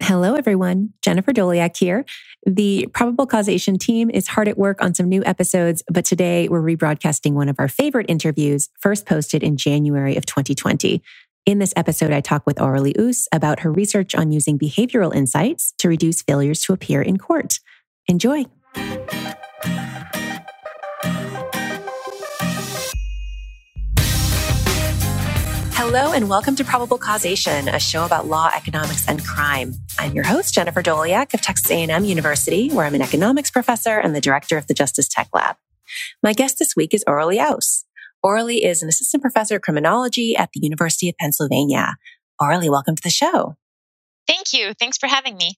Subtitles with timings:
[0.00, 0.94] Hello, everyone.
[1.02, 2.04] Jennifer Doleac here.
[2.46, 6.62] The Probable Causation team is hard at work on some new episodes, but today we're
[6.62, 11.02] rebroadcasting one of our favorite interviews, first posted in January of 2020.
[11.46, 15.74] In this episode, I talk with Aurelie Ouss about her research on using behavioral insights
[15.78, 17.58] to reduce failures to appear in court.
[18.06, 18.44] Enjoy.
[25.90, 29.72] Hello and welcome to Probable Causation, a show about law, economics, and crime.
[29.98, 34.14] I'm your host, Jennifer Doleac of Texas A&M University, where I'm an economics professor and
[34.14, 35.56] the director of the Justice Tech Lab.
[36.22, 37.86] My guest this week is Aurelie Ouss.
[38.22, 41.96] Aurelie is an assistant professor of criminology at the University of Pennsylvania.
[42.38, 43.56] Aurelie, welcome to the show.
[44.26, 44.74] Thank you.
[44.78, 45.54] Thanks for having me.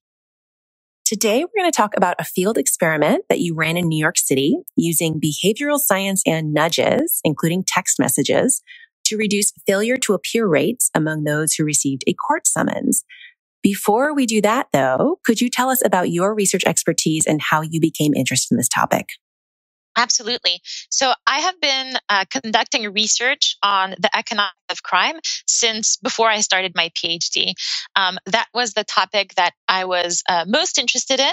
[1.05, 4.17] Today, we're going to talk about a field experiment that you ran in New York
[4.17, 8.63] City using behavioral science and nudges, including text messages,
[9.05, 13.05] to reduce failure to appear rates among those who received a court summons.
[13.63, 17.61] Before we do that, though, could you tell us about your research expertise and how
[17.61, 19.07] you became interested in this topic?
[19.97, 20.61] Absolutely.
[20.89, 25.17] So I have been uh, conducting research on the economics of crime
[25.47, 27.55] since before I started my PhD.
[27.97, 31.33] Um, that was the topic that I was uh, most interested in.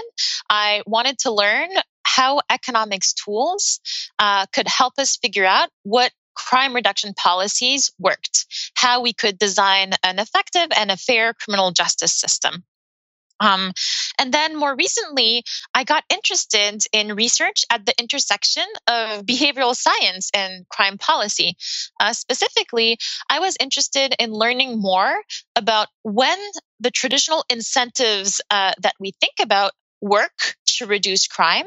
[0.50, 1.70] I wanted to learn
[2.04, 3.80] how economics tools
[4.18, 9.94] uh, could help us figure out what crime reduction policies worked, how we could design
[10.04, 12.64] an effective and a fair criminal justice system.
[13.40, 13.72] Um,
[14.18, 15.44] and then more recently,
[15.74, 21.56] I got interested in research at the intersection of behavioral science and crime policy.
[22.00, 22.98] Uh, specifically,
[23.30, 25.22] I was interested in learning more
[25.56, 26.40] about when
[26.80, 29.72] the traditional incentives uh, that we think about
[30.02, 31.66] work to reduce crime.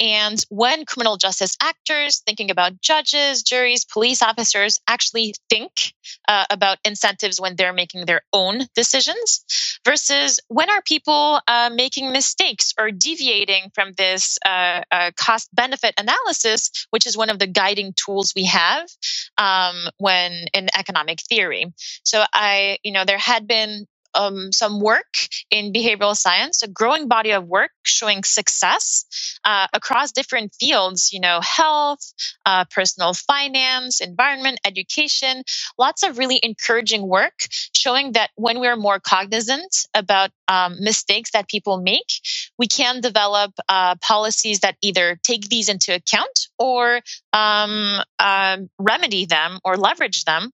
[0.00, 5.94] And when criminal justice actors, thinking about judges, juries, police officers, actually think
[6.28, 9.44] uh, about incentives when they're making their own decisions,
[9.84, 15.94] versus when are people uh, making mistakes or deviating from this uh, uh cost benefit
[15.98, 18.88] analysis, which is one of the guiding tools we have
[19.36, 21.72] um, when in economic theory.
[22.04, 23.86] So I, you know, there had been
[24.18, 25.14] um, some work
[25.50, 29.04] in behavioral science, a growing body of work showing success
[29.44, 32.12] uh, across different fields, you know, health,
[32.44, 35.42] uh, personal finance, environment, education,
[35.78, 37.34] lots of really encouraging work
[37.74, 42.10] showing that when we're more cognizant about um, mistakes that people make,
[42.58, 47.00] we can develop uh, policies that either take these into account or
[47.32, 50.50] um, um remedy them or leverage them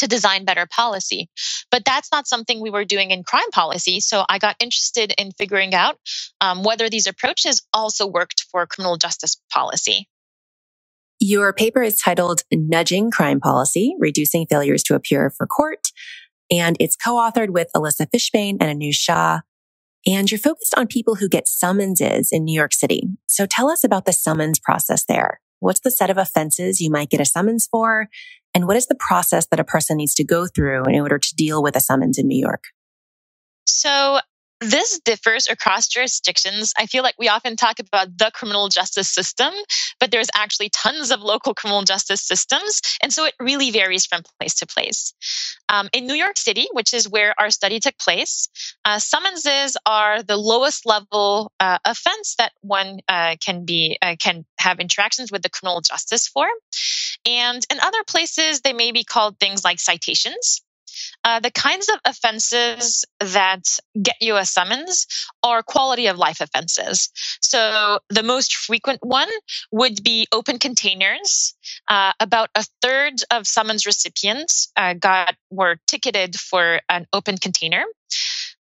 [0.00, 1.28] to design better policy.
[1.70, 4.00] But that's not something we were doing in crime policy.
[4.00, 5.96] So I got interested in figuring out
[6.40, 10.08] um, whether these approaches also worked for criminal justice policy.
[11.20, 15.88] Your paper is titled Nudging Crime Policy, Reducing Failures to Appear for Court.
[16.50, 19.40] And it's co-authored with Alissa Fishbane and Anuj Shah.
[20.06, 23.02] And you're focused on people who get summonses in New York City.
[23.26, 25.40] So tell us about the summons process there.
[25.58, 28.08] What's the set of offenses you might get a summons for?
[28.54, 31.34] And what is the process that a person needs to go through in order to
[31.34, 32.64] deal with a summons in New York?
[33.66, 34.18] So
[34.60, 36.74] this differs across jurisdictions.
[36.78, 39.52] I feel like we often talk about the criminal justice system,
[39.98, 42.82] but there's actually tons of local criminal justice systems.
[43.02, 45.14] And so it really varies from place to place.
[45.70, 48.48] Um, in New York City, which is where our study took place,
[48.84, 54.44] uh, summonses are the lowest level uh, offense that one uh, can be uh, can
[54.58, 56.46] have interactions with the criminal justice for.
[57.26, 60.62] And in other places, they may be called things like citations.
[61.22, 63.62] Uh, the kinds of offenses that
[64.00, 65.06] get you a summons
[65.42, 67.10] are quality of life offenses.
[67.40, 69.28] So the most frequent one
[69.70, 71.54] would be open containers.
[71.88, 77.84] Uh, about a third of summons recipients uh, got were ticketed for an open container.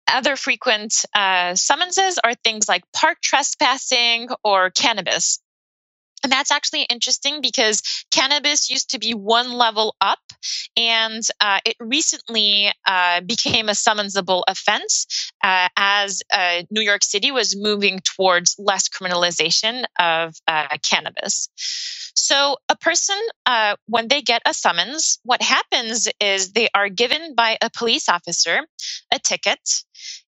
[0.08, 5.40] Other frequent uh, summonses are things like park trespassing or cannabis.
[6.24, 10.20] And that's actually interesting because cannabis used to be one level up
[10.78, 17.32] and uh, it recently uh, became a summonsable offense uh, as uh, New York City
[17.32, 21.50] was moving towards less criminalization of uh, cannabis.
[22.16, 27.34] So, a person, uh, when they get a summons, what happens is they are given
[27.36, 28.62] by a police officer
[29.12, 29.60] a ticket.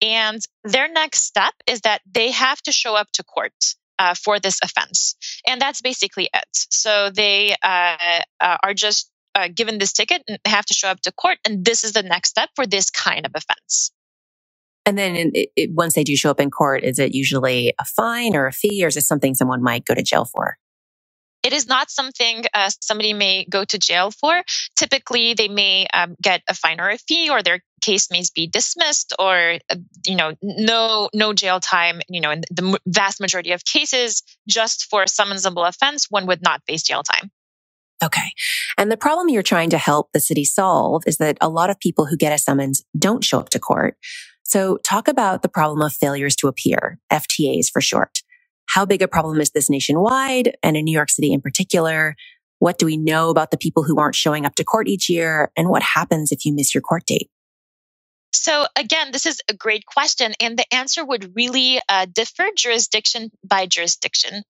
[0.03, 3.55] And their next step is that they have to show up to court
[3.99, 5.17] uh, for this offense.
[5.47, 6.49] And that's basically it.
[6.71, 7.97] So they uh,
[8.41, 11.39] uh, are just uh, given this ticket and have to show up to court.
[11.47, 13.93] And this is the next step for this kind of offense.
[14.87, 17.85] And then it, it, once they do show up in court, is it usually a
[17.85, 20.57] fine or a fee, or is it something someone might go to jail for?
[21.49, 24.43] It is not something uh, somebody may go to jail for.
[24.77, 28.47] Typically, they may um, get a fine or a fee, or their case may be
[28.47, 32.03] dismissed, or uh, you know, no no jail time.
[32.07, 36.43] You know, in the vast majority of cases, just for a summonsable offense, one would
[36.43, 37.31] not face jail time.
[38.05, 38.31] Okay.
[38.77, 41.81] And the problem you're trying to help the city solve is that a lot of
[41.81, 43.97] people who get a summons don't show up to court.
[44.45, 48.18] So talk about the problem of failures to appear, FTAs for short.
[48.69, 52.15] How big a problem is this nationwide and in New York City in particular?
[52.59, 55.51] What do we know about the people who aren't showing up to court each year?
[55.57, 57.31] And what happens if you miss your court date?
[58.41, 63.33] So, again, this is a great question, and the answer would really uh, differ jurisdiction
[63.45, 64.45] by jurisdiction.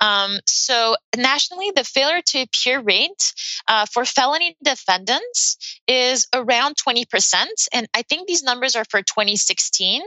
[0.00, 3.32] Um, so, nationally, the failure to appear rate
[3.68, 7.46] uh, for felony defendants is around 20%.
[7.72, 10.02] And I think these numbers are for 2016.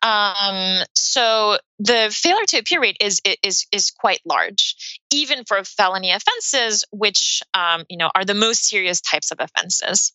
[0.00, 6.12] Um, so, the failure to appear rate is, is, is quite large, even for felony
[6.12, 10.12] offenses, which um, you know, are the most serious types of offenses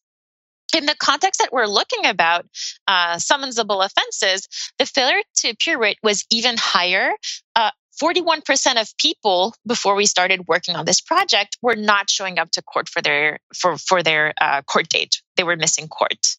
[0.75, 2.45] in the context that we're looking about
[2.87, 7.11] uh, summonsable offenses, the failure to appear rate was even higher.
[7.55, 12.51] Uh, 41% of people before we started working on this project were not showing up
[12.51, 15.21] to court for their for for their uh, court date.
[15.37, 16.35] They were missing court,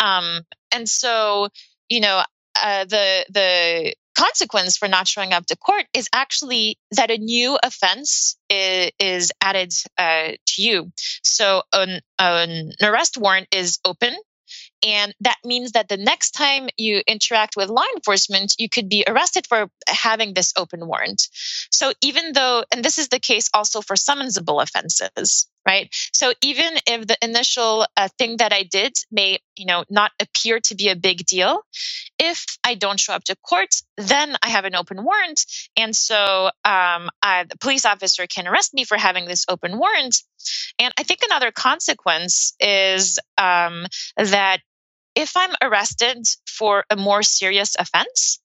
[0.00, 0.40] um,
[0.72, 1.48] and so
[1.90, 2.22] you know
[2.62, 7.58] uh, the the consequence for not showing up to court is actually that a new
[7.62, 10.92] offense is, is added uh, to you.
[11.22, 14.14] So an, an arrest warrant is open
[14.86, 19.04] and that means that the next time you interact with law enforcement, you could be
[19.06, 21.22] arrested for having this open warrant.
[21.70, 25.94] So even though, and this is the case also for summonsable offenses, right?
[26.14, 30.60] So even if the initial uh, thing that I did may, you know, not appear
[30.60, 31.60] to be a big deal,
[32.18, 35.44] if I don't show up to court, then I have an open warrant,
[35.76, 40.16] and so um, I, the police officer can arrest me for having this open warrant.
[40.78, 43.86] And I think another consequence is um,
[44.16, 44.60] that
[45.14, 48.40] if I'm arrested for a more serious offense,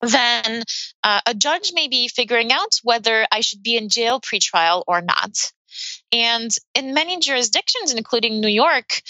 [0.00, 0.64] then
[1.04, 5.00] uh, a judge may be figuring out whether I should be in jail pretrial or
[5.00, 5.52] not.
[6.12, 9.02] And in many jurisdictions, including New York,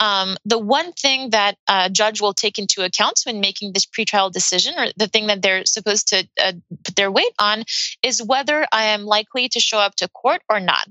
[0.00, 4.32] um, the one thing that a judge will take into account when making this pretrial
[4.32, 6.52] decision, or the thing that they're supposed to uh,
[6.84, 7.64] put their weight on,
[8.02, 10.88] is whether I am likely to show up to court or not.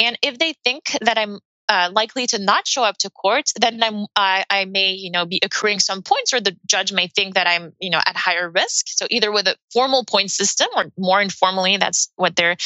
[0.00, 3.82] And if they think that I'm uh, likely to not show up to court, then
[3.82, 7.34] I'm, I, I may, you know, be accruing some points, or the judge may think
[7.34, 8.86] that I'm, you know, at higher risk.
[8.88, 12.56] So either with a formal point system, or more informally, that's what their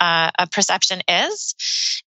[0.00, 1.54] uh, perception is.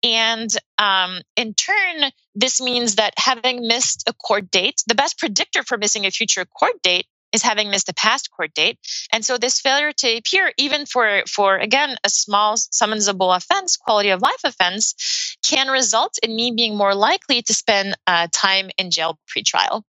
[0.04, 5.64] And um, in turn, this means that having missed a court date, the best predictor
[5.64, 8.78] for missing a future court date is having missed a past court date.
[9.12, 14.10] And so this failure to appear, even for, for again, a small summonsable offense, quality
[14.10, 18.92] of life offense, can result in me being more likely to spend uh, time in
[18.92, 19.82] jail pretrial.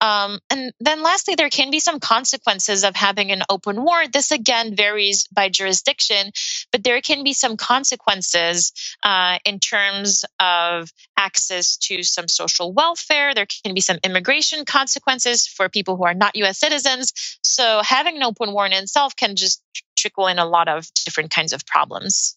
[0.00, 4.12] Um, and then lastly, there can be some consequences of having an open warrant.
[4.12, 6.30] This again varies by jurisdiction,
[6.70, 8.72] but there can be some consequences
[9.02, 13.34] uh, in terms of access to some social welfare.
[13.34, 17.38] There can be some immigration consequences for people who are not US citizens citizens.
[17.42, 19.62] So having an open war in itself can just
[19.96, 22.36] trickle in a lot of different kinds of problems.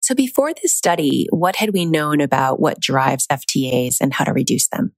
[0.00, 4.32] So before this study, what had we known about what drives FTAs and how to
[4.32, 4.92] reduce them?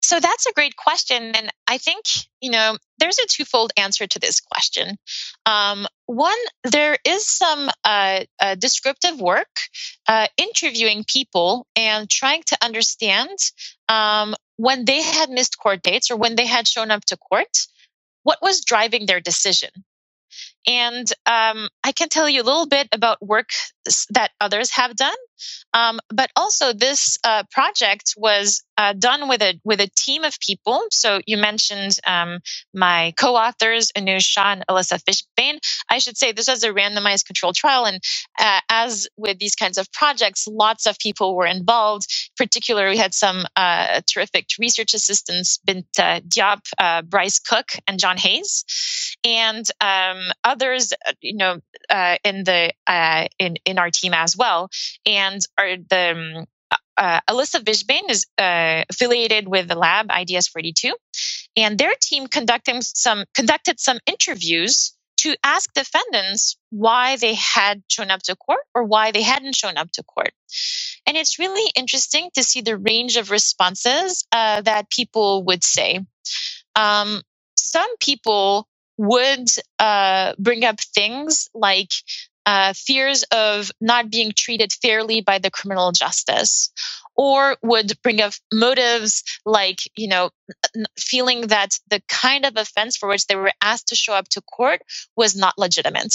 [0.00, 1.32] So that's a great question.
[1.34, 2.04] And I think,
[2.40, 4.96] you know, there's a twofold answer to this question.
[5.44, 9.48] Um, one, there is some uh, uh, descriptive work
[10.08, 13.36] uh, interviewing people and trying to understand
[13.88, 17.66] um, when they had missed court dates or when they had shown up to court,
[18.24, 19.70] what was driving their decision.
[20.66, 23.48] And um, I can tell you a little bit about work
[24.10, 25.16] that others have done.
[25.74, 30.38] Um, but also, this uh, project was uh, done with a with a team of
[30.40, 30.84] people.
[30.90, 32.38] So you mentioned um,
[32.74, 35.58] my co-authors Anuj Shah and Alissa Fishbane.
[35.90, 38.00] I should say this was a randomized controlled trial, and
[38.38, 42.06] uh, as with these kinds of projects, lots of people were involved.
[42.36, 48.16] Particularly, we had some uh, terrific research assistants: Binta Diop, uh, Brice Cook, and John
[48.16, 48.64] Hayes,
[49.24, 50.92] and um, others.
[51.06, 51.60] Uh, you know,
[52.24, 52.72] in the
[53.38, 54.70] in in our team as well,
[55.06, 55.27] and
[55.58, 56.46] are the um,
[56.96, 60.92] uh, Alissa Fishbane is uh, affiliated with the lab ideas42,
[61.56, 68.10] and their team conducting some conducted some interviews to ask defendants why they had shown
[68.10, 70.32] up to court or why they hadn't shown up to court.
[71.06, 76.00] And it's really interesting to see the range of responses uh, that people would say.
[76.76, 77.22] Um,
[77.56, 81.90] some people would uh, bring up things like
[82.48, 86.70] uh, fears of not being treated fairly by the criminal justice,
[87.14, 90.30] or would bring up motives like, you know,
[90.98, 94.40] feeling that the kind of offense for which they were asked to show up to
[94.40, 94.80] court
[95.14, 96.14] was not legitimate.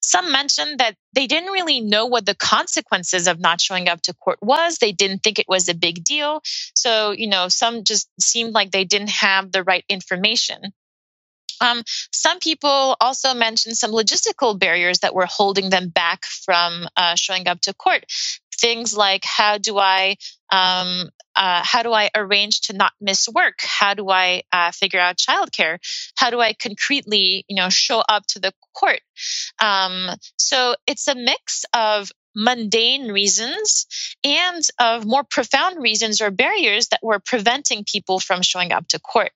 [0.00, 4.14] Some mentioned that they didn't really know what the consequences of not showing up to
[4.14, 4.78] court was.
[4.78, 6.40] They didn't think it was a big deal.
[6.76, 10.72] So, you know, some just seemed like they didn't have the right information.
[11.60, 11.82] Um,
[12.12, 17.48] some people also mentioned some logistical barriers that were holding them back from uh, showing
[17.48, 18.04] up to court
[18.64, 20.16] things like how do I
[20.50, 23.58] um, uh, how do I arrange to not miss work?
[23.60, 25.78] How do I uh, figure out childcare?
[26.16, 29.00] How do I concretely, you know, show up to the court?
[29.60, 33.86] Um, so it's a mix of mundane reasons
[34.24, 39.00] and of more profound reasons or barriers that were preventing people from showing up to
[39.00, 39.30] court.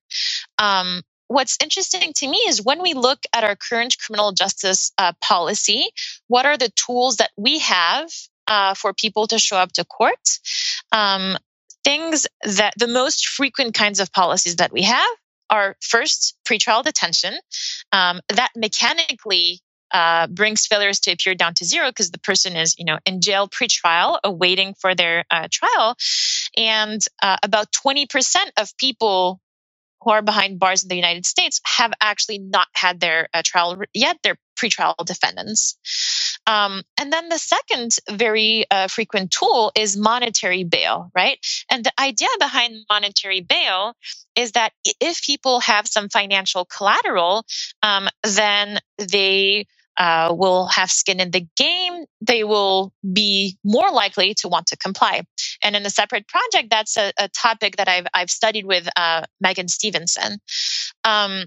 [0.58, 5.12] Um, what's interesting to me is when we look at our current criminal justice uh,
[5.20, 5.88] policy,
[6.26, 8.10] what are the tools that we have
[8.48, 10.40] uh, for people to show up to court.
[10.90, 11.36] Um,
[11.84, 15.08] things that the most frequent kinds of policies that we have
[15.50, 17.34] are first pretrial detention.
[17.92, 22.74] Um, that mechanically uh, brings failures to appear down to zero because the person is,
[22.78, 25.96] you know, in jail pre-trial, awaiting for their uh, trial,
[26.56, 29.40] and uh, about twenty percent of people
[30.02, 33.82] who are behind bars in the United States have actually not had their uh, trial
[33.92, 34.18] yet.
[34.22, 35.76] They're pretrial defendants.
[36.46, 41.38] Um, and then the second very uh, frequent tool is monetary bail, right?
[41.70, 43.94] And the idea behind monetary bail
[44.34, 47.44] is that if people have some financial collateral,
[47.82, 49.66] um, then they
[49.98, 54.76] uh, will have skin in the game, they will be more likely to want to
[54.76, 55.22] comply.
[55.62, 59.24] And in a separate project, that's a, a topic that I've, I've studied with uh,
[59.40, 60.38] Megan Stevenson.
[61.04, 61.44] Um,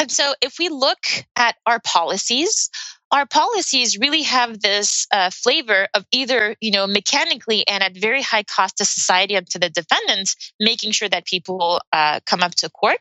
[0.00, 0.98] and so if we look
[1.36, 2.70] at our policies,
[3.12, 8.22] our policies really have this uh, flavor of either, you know, mechanically and at very
[8.22, 12.54] high cost to society and to the defendants making sure that people uh, come up
[12.56, 13.00] to court,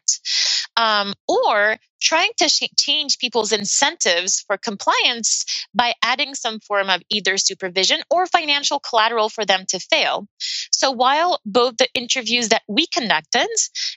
[0.77, 7.01] um, or trying to sh- change people's incentives for compliance by adding some form of
[7.09, 10.27] either supervision or financial collateral for them to fail.
[10.71, 13.49] So while both the interviews that we conducted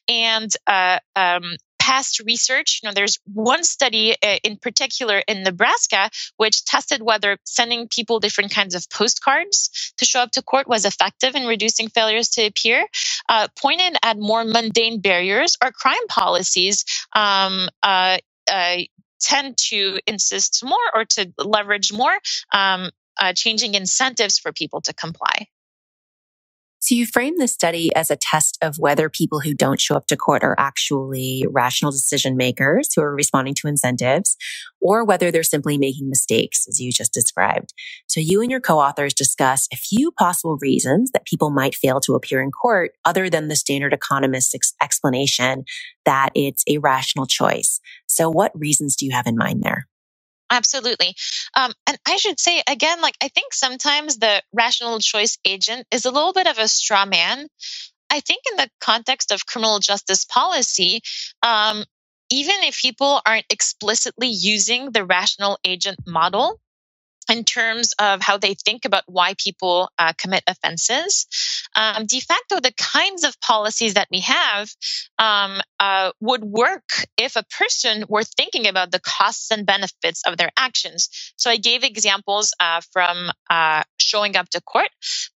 [0.09, 1.57] and uh, um,
[1.93, 2.81] past research.
[2.83, 6.09] You know, there's one study uh, in particular in Nebraska
[6.39, 10.87] which tested whether sending people different kinds of postcards to show up to court was
[10.87, 12.87] effective in reducing failures to appear.
[13.29, 16.85] Uh, pointed at more mundane barriers or crime policies.
[17.15, 18.19] Um, uh,
[18.51, 18.79] uh,
[19.21, 22.19] tend to insist more or to leverage more
[22.53, 25.47] um, uh, changing incentives for people to comply.
[26.83, 30.09] So you frame the study as a test of whether people who don't show up
[30.09, 34.37] to court are actually rational decision makers who are responding to incentives
[34.81, 37.73] or whether they're simply making mistakes, as you just described.
[38.09, 42.17] So you and your co-authors discuss a few possible reasons that people might fail to
[42.17, 45.63] appear in court other than the standard economist's ex- explanation
[46.05, 47.79] that it's a rational choice.
[48.09, 49.87] So what reasons do you have in mind there?
[50.53, 51.15] Absolutely.
[51.57, 56.05] Um, and I should say again, like, I think sometimes the rational choice agent is
[56.05, 57.49] a little bit of a straw man.
[58.11, 61.03] I think in the context of criminal justice policy,
[61.43, 61.85] um,
[62.31, 66.61] even if people aren't explicitly using the rational agent model,
[67.31, 71.27] in terms of how they think about why people uh, commit offenses.
[71.75, 74.71] Um, de facto, the kinds of policies that we have
[75.19, 80.37] um, uh, would work if a person were thinking about the costs and benefits of
[80.37, 81.09] their actions.
[81.37, 84.89] So I gave examples uh, from uh, showing up to court,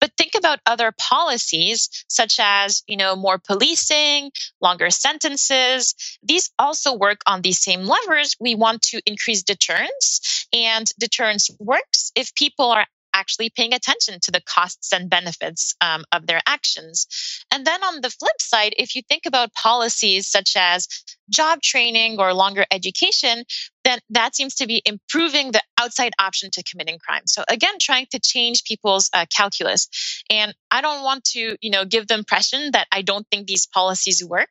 [0.01, 5.95] but think about other policies such as, you know, more policing, longer sentences.
[6.23, 8.35] These also work on these same levers.
[8.39, 11.74] We want to increase deterrence, and deterrence works
[12.15, 17.07] if people are actually paying attention to the costs and benefits um, of their actions.
[17.49, 20.87] And then on the flip side, if you think about policies such as
[21.29, 23.45] job training or longer education,
[23.85, 27.25] then that seems to be improving the outside option to committing crime.
[27.25, 29.87] So again, trying to change people's uh, calculus.
[30.29, 33.65] And I don't want to, you know, give the impression that I don't think these
[33.65, 34.49] policies work.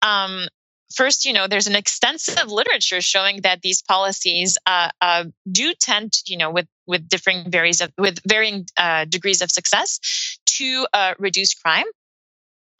[0.00, 0.46] Um,
[0.94, 6.12] first, you know, there's an extensive literature showing that these policies uh, uh, do tend,
[6.12, 10.00] to, you know, with with differing varies of, with varying uh, degrees of success,
[10.46, 11.86] to uh, reduce crime.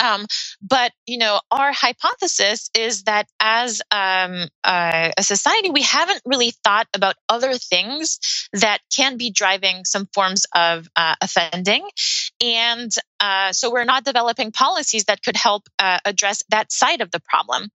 [0.00, 0.26] Um,
[0.62, 6.52] but you know, our hypothesis is that as um, uh, a society, we haven't really
[6.64, 8.18] thought about other things
[8.52, 11.86] that can be driving some forms of uh, offending,
[12.42, 12.90] and
[13.20, 17.20] uh, so we're not developing policies that could help uh, address that side of the
[17.20, 17.68] problem.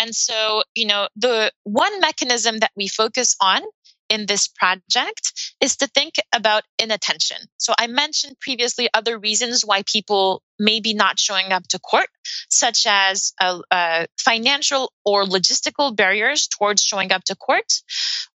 [0.00, 3.62] And so, you know, the one mechanism that we focus on
[4.08, 7.36] in this project is to think about inattention.
[7.56, 12.06] So I mentioned previously other reasons why people may be not showing up to court,
[12.48, 17.72] such as uh, uh, financial or logistical barriers towards showing up to court,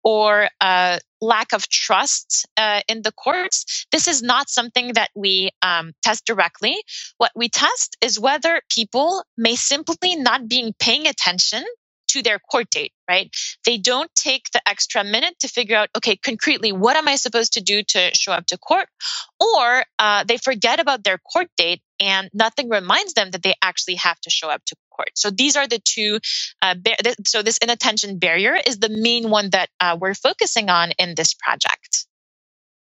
[0.04, 3.86] or uh, lack of trust uh, in the courts.
[3.92, 6.76] This is not something that we um, test directly.
[7.18, 11.64] What we test is whether people may simply not being paying attention
[12.10, 13.34] to their court date, right?
[13.66, 17.54] They don't take the extra minute to figure out, okay, concretely, what am I supposed
[17.54, 18.88] to do to show up to court?
[19.40, 23.96] Or uh, they forget about their court date and nothing reminds them that they actually
[23.96, 25.10] have to show up to court.
[25.16, 26.20] So these are the two.
[26.62, 30.92] Uh, th- so this inattention barrier is the main one that uh, we're focusing on
[30.98, 32.06] in this project.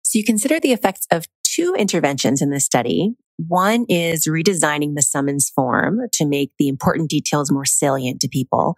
[0.03, 3.13] So you consider the effects of two interventions in this study.
[3.37, 8.75] One is redesigning the summons form to make the important details more salient to people.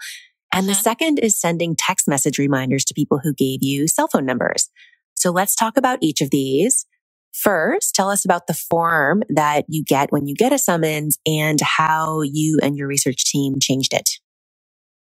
[0.53, 0.81] And the mm-hmm.
[0.81, 4.69] second is sending text message reminders to people who gave you cell phone numbers.
[5.15, 6.85] So let's talk about each of these.
[7.33, 11.59] First, tell us about the form that you get when you get a summons and
[11.61, 14.09] how you and your research team changed it.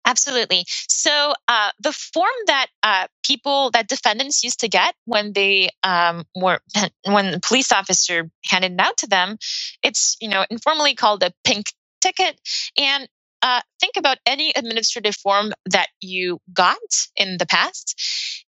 [0.05, 0.65] Absolutely.
[0.67, 6.23] So uh, the form that uh, people, that defendants used to get when they um,
[6.35, 6.59] were,
[7.05, 9.37] when the police officer handed it out to them,
[9.83, 11.67] it's you know informally called a pink
[12.01, 12.39] ticket,
[12.75, 13.07] and
[13.41, 16.77] uh, think about any administrative form that you got
[17.15, 17.95] in the past.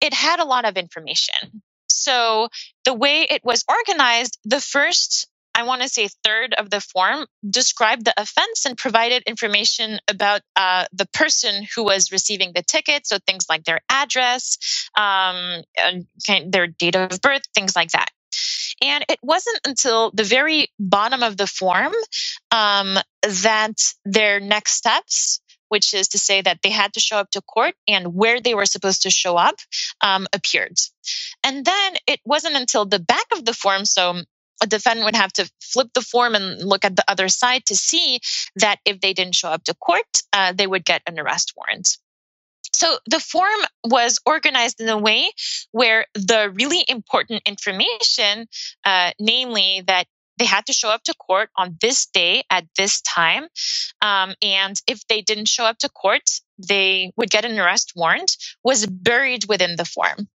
[0.00, 1.62] It had a lot of information.
[1.88, 2.48] So
[2.84, 7.26] the way it was organized, the first I want to say third of the form
[7.48, 13.08] described the offense and provided information about uh, the person who was receiving the ticket.
[13.08, 14.56] So things like their address,
[14.96, 15.64] um,
[16.46, 18.10] their date of birth, things like that.
[18.82, 21.92] And it wasn't until the very bottom of the form
[22.50, 27.30] um, that their next steps which is to say that they had to show up
[27.30, 29.56] to court and where they were supposed to show up
[30.00, 30.76] um, appeared.
[31.44, 34.22] And then it wasn't until the back of the form, so
[34.62, 37.76] a defendant would have to flip the form and look at the other side to
[37.76, 38.18] see
[38.56, 41.98] that if they didn't show up to court, uh, they would get an arrest warrant.
[42.72, 45.30] So the form was organized in a way
[45.72, 48.46] where the really important information,
[48.84, 50.06] uh, namely that
[50.38, 53.48] they had to show up to court on this day at this time.
[54.00, 56.22] Um, and if they didn't show up to court,
[56.58, 60.28] they would get an arrest warrant, was buried within the form.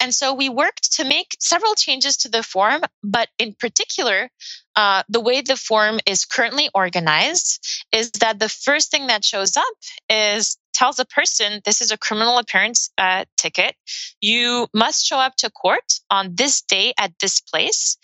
[0.00, 4.28] And so we worked to make several changes to the form, but in particular,
[4.76, 9.56] uh, the way the form is currently organized is that the first thing that shows
[9.56, 9.74] up
[10.10, 13.74] is tells a person this is a criminal appearance uh, ticket.
[14.20, 17.96] You must show up to court on this day at this place.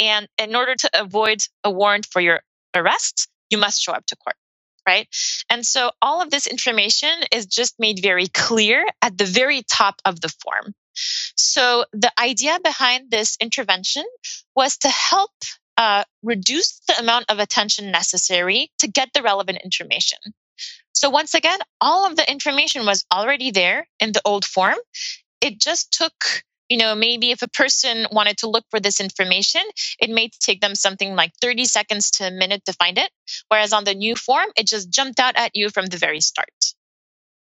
[0.00, 2.40] And in order to avoid a warrant for your
[2.74, 4.36] arrest, you must show up to court.
[4.86, 5.08] Right.
[5.48, 9.96] And so all of this information is just made very clear at the very top
[10.04, 10.74] of the form.
[11.36, 14.04] So the idea behind this intervention
[14.54, 15.30] was to help
[15.76, 20.18] uh, reduce the amount of attention necessary to get the relevant information.
[20.92, 24.76] So once again, all of the information was already there in the old form.
[25.40, 29.62] It just took, you know, maybe if a person wanted to look for this information,
[30.00, 33.10] it may take them something like 30 seconds to a minute to find it.
[33.48, 36.48] Whereas on the new form, it just jumped out at you from the very start.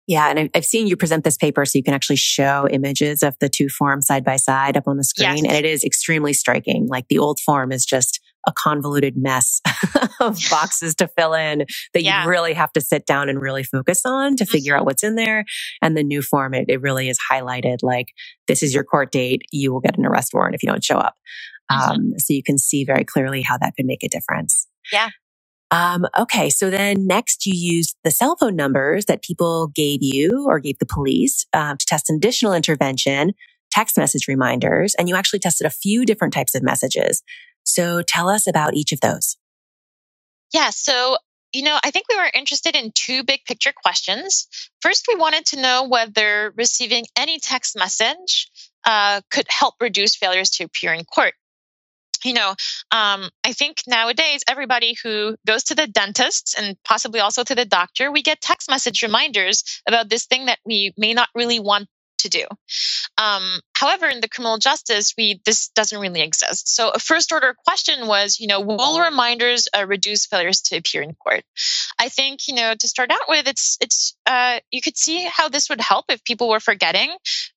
[0.09, 0.31] Yeah.
[0.31, 3.49] And I've seen you present this paper so you can actually show images of the
[3.51, 5.45] two forms side by side up on the screen.
[5.45, 5.45] Yes.
[5.45, 6.87] And it is extremely striking.
[6.89, 8.19] Like the old form is just
[8.49, 9.61] a convoluted mess
[10.21, 12.25] of boxes to fill in that yeah.
[12.25, 14.81] you really have to sit down and really focus on to figure mm-hmm.
[14.81, 15.45] out what's in there.
[15.83, 18.09] And the new form, it, it really is highlighted like,
[18.49, 19.43] this is your court date.
[19.53, 21.15] You will get an arrest warrant if you don't show up.
[21.71, 21.91] Mm-hmm.
[21.91, 24.67] Um, so you can see very clearly how that could make a difference.
[24.91, 25.11] Yeah.
[25.71, 26.49] Um, okay.
[26.49, 30.79] So then next you used the cell phone numbers that people gave you or gave
[30.79, 33.35] the police uh, to test an additional intervention,
[33.71, 37.23] text message reminders, and you actually tested a few different types of messages.
[37.73, 39.37] So tell us about each of those.
[40.53, 40.71] Yeah.
[40.71, 41.19] So,
[41.53, 44.47] you know, I think we were interested in two big picture questions.
[44.81, 48.51] First, we wanted to know whether receiving any text message
[48.85, 51.35] uh, could help reduce failures to appear in court
[52.25, 52.51] you know,
[52.91, 57.65] um, I think nowadays everybody who goes to the dentist and possibly also to the
[57.65, 61.89] doctor, we get text message reminders about this thing that we may not really want
[62.19, 62.45] to do.
[63.17, 66.75] Um, however, in the criminal justice, we this doesn't really exist.
[66.75, 71.03] So a first order question was, you know, will reminders uh, reduce failures to appear
[71.03, 71.45] in court?
[72.01, 75.49] I think, you know, to start out with, it's it's uh, you could see how
[75.49, 77.11] this would help if people were forgetting.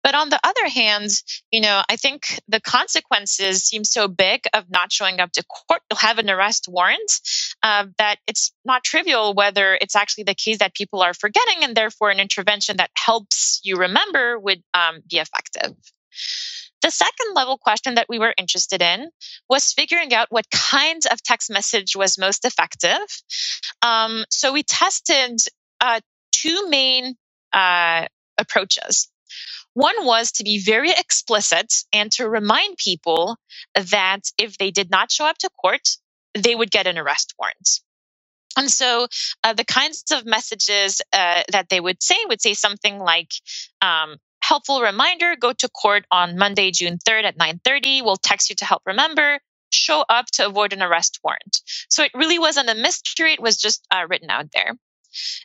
[0.04, 1.10] But on the other hand,
[1.52, 5.82] you know, I think the consequences seem so big of not showing up to court.
[5.90, 7.12] You'll have an arrest warrant
[7.64, 11.76] uh, that it's not trivial whether it's actually the case that people are forgetting, and
[11.76, 15.74] therefore an intervention that helps you remember would um, be effective.
[16.82, 19.10] The second level question that we were interested in
[19.50, 23.00] was figuring out what kinds of text message was most effective.
[23.82, 25.40] Um, so we tested
[25.80, 26.00] uh,
[26.32, 27.16] two main
[27.54, 29.10] uh, approaches.
[29.74, 33.38] One was to be very explicit and to remind people
[33.76, 35.88] that if they did not show up to court,
[36.34, 37.82] they would get an arrest warrant.
[38.58, 39.08] And so
[39.44, 43.32] uh, the kinds of messages uh, that they would say would say something like,
[43.82, 48.04] um, helpful reminder, go to court on Monday, June 3rd at 9.30.
[48.04, 49.40] We'll text you to help remember.
[49.72, 51.62] Show up to avoid an arrest warrant.
[51.90, 53.34] So it really wasn't a mystery.
[53.34, 54.74] It was just uh, written out there.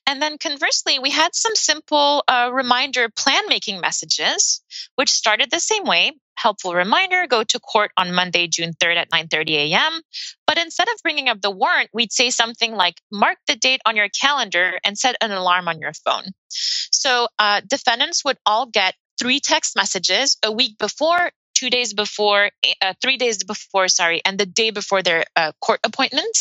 [0.07, 4.63] And then conversely, we had some simple uh, reminder plan making messages,
[4.95, 6.13] which started the same way.
[6.37, 10.01] Helpful reminder, go to court on Monday, June 3rd at 9:30 a.m.
[10.47, 13.97] But instead of bringing up the warrant, we'd say something like mark the date on
[13.97, 16.25] your calendar and set an alarm on your phone.
[16.49, 22.51] So uh, defendants would all get three text messages a week before two days before,
[22.83, 26.37] uh, three days before, sorry, and the day before their uh, court appointment.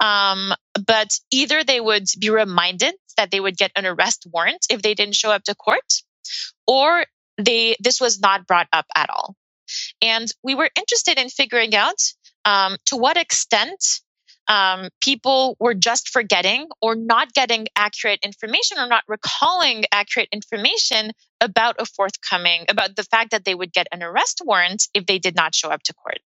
[0.00, 0.52] Um,
[0.86, 4.94] but either they would be reminded that they would get an arrest warrant if they
[4.94, 6.02] didn't show up to court,
[6.66, 7.04] or
[7.38, 9.34] they this was not brought up at all.
[10.00, 12.00] And we were interested in figuring out
[12.44, 13.84] um, to what extent
[14.48, 21.10] um, people were just forgetting or not getting accurate information or not recalling accurate information
[21.40, 25.18] about a forthcoming, about the fact that they would get an arrest warrant if they
[25.18, 26.20] did not show up to court.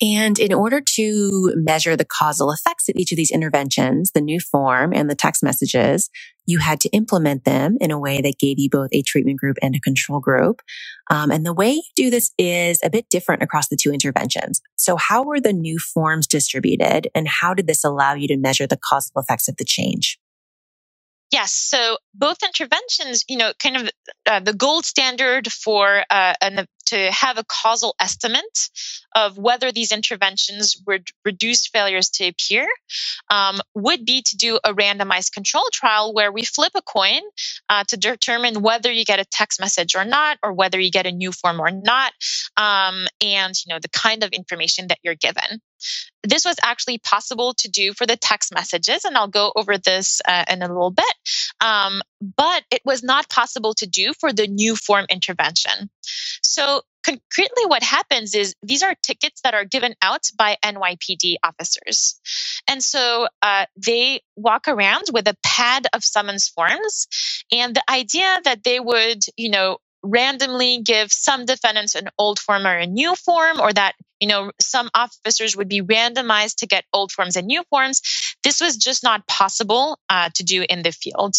[0.00, 4.40] And in order to measure the causal effects of each of these interventions, the new
[4.40, 6.10] form and the text messages,
[6.46, 9.56] you had to implement them in a way that gave you both a treatment group
[9.62, 10.60] and a control group.
[11.10, 14.60] Um, and the way you do this is a bit different across the two interventions.
[14.76, 18.66] So how were the new forms distributed and how did this allow you to measure
[18.66, 20.18] the causal effects of the change?
[21.30, 21.52] Yes.
[21.52, 23.90] So both interventions, you know, kind of
[24.26, 26.34] uh, the gold standard for uh,
[26.86, 28.70] to have a causal estimate
[29.14, 32.66] of whether these interventions would reduce failures to appear
[33.30, 37.20] um, would be to do a randomized control trial where we flip a coin
[37.68, 41.06] uh, to determine whether you get a text message or not, or whether you get
[41.06, 42.12] a new form or not,
[42.56, 45.60] um, and you know the kind of information that you're given.
[46.22, 50.20] This was actually possible to do for the text messages, and I'll go over this
[50.26, 51.14] uh, in a little bit.
[51.60, 55.90] Um, but it was not possible to do for the new form intervention.
[56.42, 62.18] So concretely what happens is these are tickets that are given out by NYPD officers.
[62.68, 67.06] And so uh, they walk around with a pad of summons forms.
[67.52, 72.66] And the idea that they would, you know, randomly give some defendants an old form
[72.66, 76.84] or a new form, or that you know some officers would be randomized to get
[76.92, 78.02] old forms and new forms.
[78.42, 81.34] This was just not possible uh, to do in the field.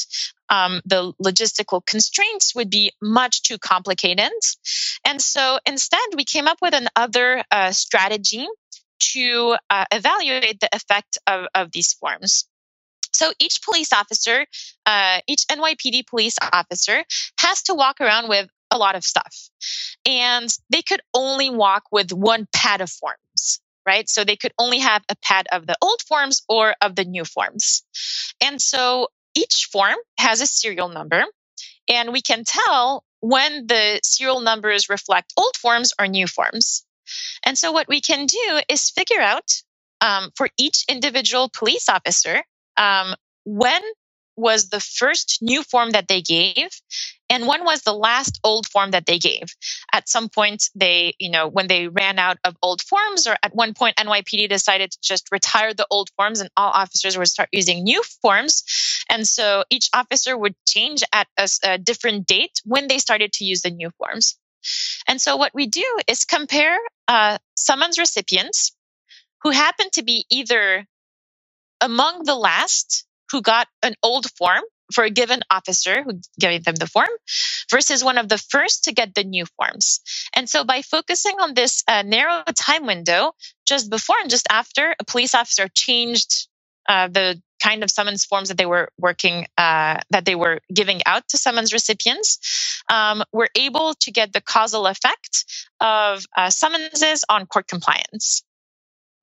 [0.49, 4.31] Um, the logistical constraints would be much too complicated,
[5.05, 8.47] and so instead we came up with another uh, strategy
[8.99, 12.45] to uh, evaluate the effect of, of these forms.
[13.15, 14.45] So each police officer,
[14.85, 17.03] uh, each NYPD police officer
[17.39, 19.49] has to walk around with a lot of stuff.
[20.05, 24.07] And they could only walk with one pad of forms, right?
[24.09, 27.25] So they could only have a pad of the old forms or of the new
[27.25, 27.83] forms.
[28.43, 31.23] And so each form has a serial number,
[31.87, 36.85] and we can tell when the serial numbers reflect old forms or new forms.
[37.43, 39.51] And so what we can do is figure out
[40.01, 42.43] um, for each individual police officer
[42.77, 43.81] um, when
[44.37, 46.69] was the first new form that they gave
[47.29, 49.55] and when was the last old form that they gave.
[49.91, 53.55] At some point they you know when they ran out of old forms or at
[53.55, 57.49] one point nypd decided to just retire the old forms and all officers would start
[57.51, 58.63] using new forms.
[59.09, 63.45] And so each officer would change at a, a different date when they started to
[63.45, 64.37] use the new forms.
[65.07, 68.75] And so what we do is compare uh, summons recipients
[69.43, 70.85] who happen to be either
[71.81, 74.61] among the last who got an old form
[74.93, 77.09] for a given officer who gave them the form
[77.71, 79.99] versus one of the first to get the new forms.
[80.35, 83.33] And so by focusing on this uh, narrow time window,
[83.65, 86.47] just before and just after a police officer changed
[86.87, 91.01] uh, the kind of summons forms that they were working uh, that they were giving
[91.05, 95.45] out to summons recipients um, were able to get the causal effect
[95.79, 98.43] of uh, summonses on court compliance.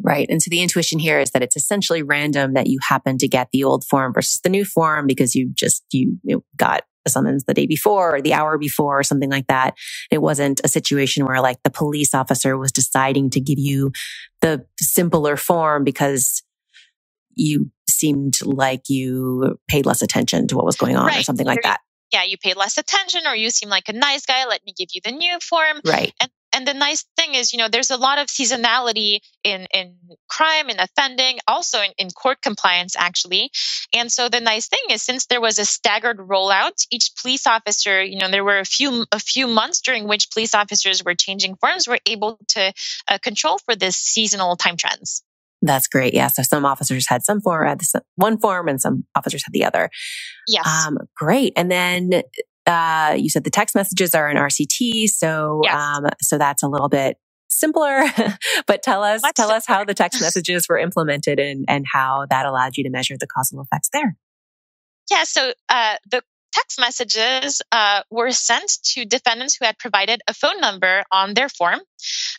[0.03, 0.27] Right.
[0.29, 3.49] And so the intuition here is that it's essentially random that you happen to get
[3.53, 7.45] the old form versus the new form because you just, you, you got a summons
[7.45, 9.75] the day before or the hour before or something like that.
[10.11, 13.93] It wasn't a situation where like the police officer was deciding to give you
[14.41, 16.43] the simpler form because
[17.35, 21.21] you seemed like you paid less attention to what was going on right.
[21.21, 21.81] or something like that.
[22.13, 24.45] Yeah, you paid less attention or you seem like a nice guy.
[24.47, 25.81] Let me give you the new form.
[25.85, 26.13] Right.
[26.21, 29.97] And and the nice thing is, you know, there's a lot of seasonality in, in
[30.29, 33.51] crime and offending, also in, in court compliance, actually.
[33.95, 38.03] And so the nice thing is, since there was a staggered rollout, each police officer,
[38.03, 41.57] you know, there were a few a few months during which police officers were changing
[41.57, 42.73] forms, were able to
[43.09, 45.23] uh, control for this seasonal time trends.
[45.63, 46.13] That's great.
[46.13, 46.27] Yeah.
[46.27, 47.81] So some officers had some form, had
[48.17, 49.91] one form, and some officers had the other.
[50.49, 50.67] Yes.
[50.67, 51.53] Um, great.
[51.57, 52.23] And then
[52.67, 55.75] uh, you said the text messages are in RCT, so yes.
[55.75, 57.17] um, so that's a little bit
[57.49, 58.05] simpler.
[58.67, 59.57] but tell us, Much tell simpler.
[59.57, 63.17] us how the text messages were implemented and and how that allowed you to measure
[63.19, 64.17] the causal effects there.
[65.11, 66.23] Yeah, so uh, the
[66.53, 71.49] text messages uh, were sent to defendants who had provided a phone number on their
[71.49, 71.81] form.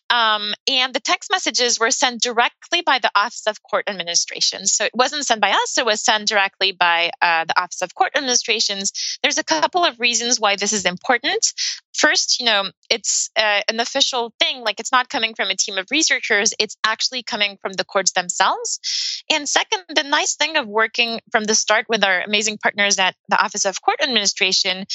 [0.09, 4.67] Um, and the text messages were sent directly by the Office of Court Administration.
[4.67, 7.95] So it wasn't sent by us, it was sent directly by uh, the Office of
[7.95, 8.91] Court Administrations.
[9.23, 11.53] There's a couple of reasons why this is important.
[11.93, 15.77] First, you know, it's uh, an official thing, like it's not coming from a team
[15.77, 18.79] of researchers, it's actually coming from the courts themselves.
[19.29, 23.15] And second, the nice thing of working from the start with our amazing partners at
[23.29, 24.85] the Office of Court Administration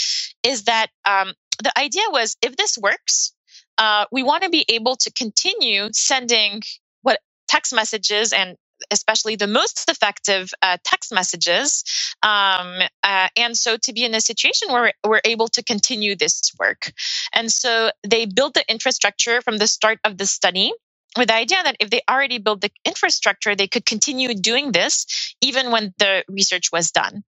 [0.42, 1.32] is that um,
[1.62, 3.32] the idea was if this works,
[3.78, 6.62] uh, we want to be able to continue sending
[7.02, 8.56] what text messages and
[8.90, 11.84] especially the most effective uh, text messages.
[12.22, 16.52] Um, uh, and so to be in a situation where we're able to continue this
[16.58, 16.92] work.
[17.32, 20.72] And so they built the infrastructure from the start of the study
[21.16, 25.34] with the idea that if they already built the infrastructure, they could continue doing this
[25.40, 27.24] even when the research was done.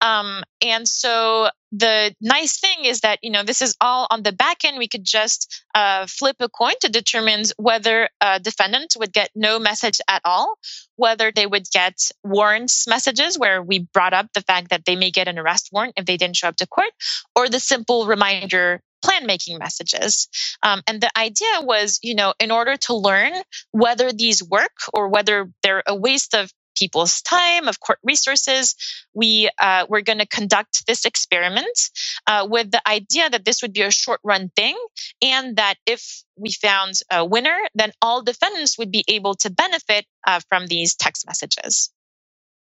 [0.00, 4.32] Um, and so the nice thing is that you know this is all on the
[4.32, 4.78] back end.
[4.78, 9.58] We could just uh, flip a coin to determine whether a defendant would get no
[9.58, 10.58] message at all,
[10.96, 15.10] whether they would get warrants messages where we brought up the fact that they may
[15.10, 16.90] get an arrest warrant if they didn't show up to court,
[17.34, 20.28] or the simple reminder plan making messages.
[20.62, 23.32] Um, and the idea was, you know, in order to learn
[23.72, 28.74] whether these work or whether they're a waste of people's time, of court resources.
[29.14, 31.78] We uh, we're going to conduct this experiment
[32.26, 34.76] uh, with the idea that this would be a short run thing,
[35.22, 40.06] and that if we found a winner, then all defendants would be able to benefit
[40.26, 41.90] uh, from these text messages.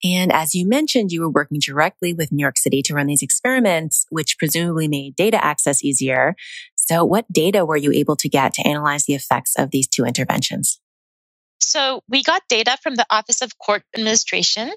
[0.03, 3.23] And as you mentioned, you were working directly with New York City to run these
[3.23, 6.37] experiments, which presumably made data access easier.
[6.75, 10.05] So what data were you able to get to analyze the effects of these two
[10.05, 10.81] interventions?
[11.61, 14.71] So we got data from the Office of Court Administration,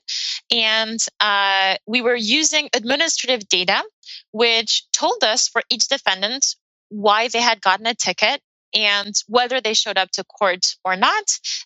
[0.52, 3.84] and uh, we were using administrative data,
[4.32, 6.56] which told us for each defendant
[6.90, 8.42] why they had gotten a ticket
[8.76, 11.24] and whether they showed up to court or not,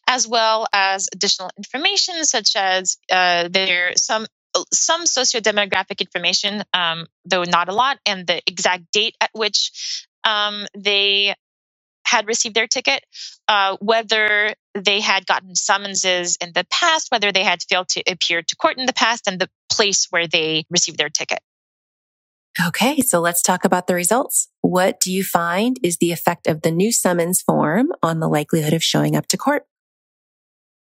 [0.08, 4.26] as well as additional information such as uh, there some
[4.74, 10.66] some sociodemographic information, um, though not a lot, and the exact date at which um,
[10.76, 11.36] they
[12.08, 13.04] had received their ticket,
[13.48, 18.42] uh, whether they had gotten summonses in the past, whether they had failed to appear
[18.42, 21.40] to court in the past, and the place where they received their ticket.
[22.66, 24.48] Okay, so let's talk about the results.
[24.62, 28.74] What do you find is the effect of the new summons form on the likelihood
[28.74, 29.64] of showing up to court?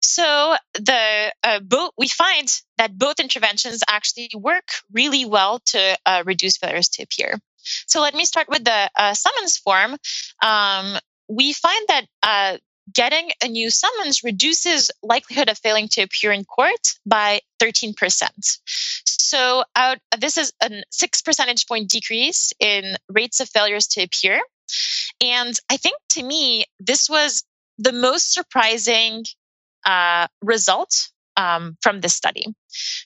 [0.01, 6.23] So the uh, both we find that both interventions actually work really well to uh,
[6.25, 7.39] reduce failures to appear.
[7.88, 9.97] So let me start with the uh, summons form.
[10.41, 12.57] Um, we find that uh,
[12.93, 17.95] getting a new summons reduces likelihood of failing to appear in court by 13%.
[19.05, 24.39] So out, this is a 6 percentage point decrease in rates of failures to appear.
[25.21, 27.43] And I think to me, this was
[27.77, 29.25] the most surprising
[29.85, 32.45] uh, result um, from this study.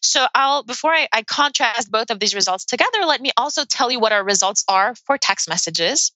[0.01, 3.91] So I'll before I, I contrast both of these results together, let me also tell
[3.91, 6.11] you what our results are for text messages.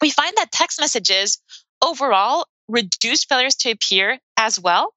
[0.00, 1.40] We find that text messages
[1.82, 4.92] overall reduce failures to appear as well.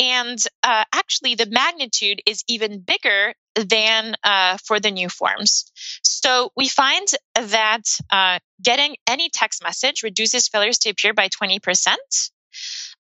[0.00, 5.70] And uh, actually, the magnitude is even bigger than uh, for the new forms.
[6.02, 11.96] So we find that uh, getting any text message reduces failures to appear by 20%.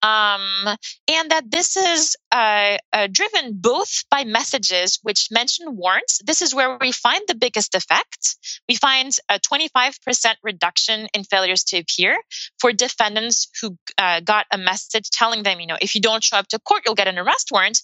[0.03, 0.75] Um,
[1.07, 6.21] and that this is uh, uh, driven both by messages which mention warrants.
[6.25, 8.35] This is where we find the biggest effect.
[8.67, 12.17] We find a 25% reduction in failures to appear
[12.59, 16.37] for defendants who uh, got a message telling them, you know, if you don't show
[16.37, 17.81] up to court, you'll get an arrest warrant.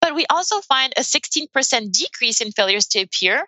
[0.00, 3.46] But we also find a 16% decrease in failures to appear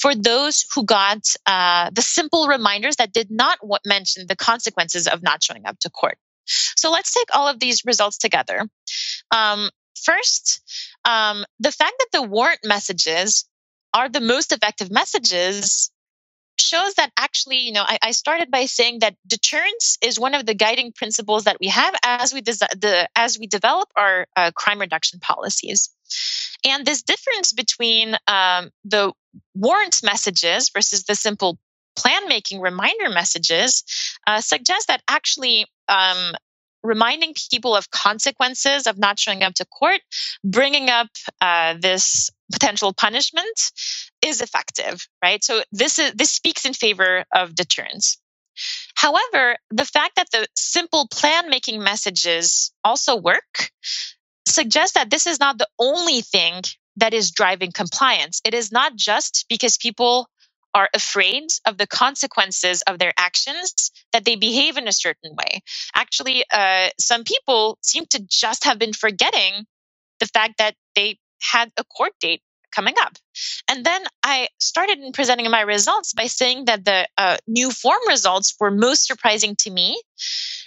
[0.00, 5.22] for those who got uh, the simple reminders that did not mention the consequences of
[5.22, 6.16] not showing up to court.
[6.48, 8.66] So let's take all of these results together.
[9.30, 9.70] Um,
[10.02, 10.60] first,
[11.04, 13.48] um, the fact that the warrant messages
[13.94, 15.90] are the most effective messages
[16.60, 20.44] shows that actually, you know, I, I, started by saying that deterrence is one of
[20.44, 24.50] the guiding principles that we have as we des- the, as we develop our uh,
[24.54, 25.90] crime reduction policies.
[26.64, 29.12] And this difference between um, the
[29.54, 31.58] warrant messages versus the simple
[31.98, 33.84] plan making reminder messages
[34.26, 36.34] uh, suggests that actually um,
[36.82, 40.00] reminding people of consequences of not showing up to court,
[40.44, 41.08] bringing up
[41.40, 43.72] uh, this potential punishment
[44.22, 45.42] is effective, right?
[45.42, 48.18] So this is this speaks in favor of deterrence.
[48.94, 53.70] However, the fact that the simple plan making messages also work
[54.46, 56.62] suggests that this is not the only thing
[56.96, 58.40] that is driving compliance.
[58.44, 60.28] It is not just because people
[60.74, 65.60] are afraid of the consequences of their actions that they behave in a certain way.
[65.94, 69.66] Actually, uh, some people seem to just have been forgetting
[70.20, 72.42] the fact that they had a court date
[72.74, 73.16] coming up.
[73.68, 78.00] And then I started in presenting my results by saying that the uh, new form
[78.08, 80.00] results were most surprising to me.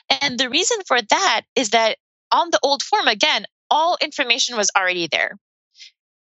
[0.10, 1.98] And the reason for that is that
[2.32, 5.38] on the old form, again, all information was already there.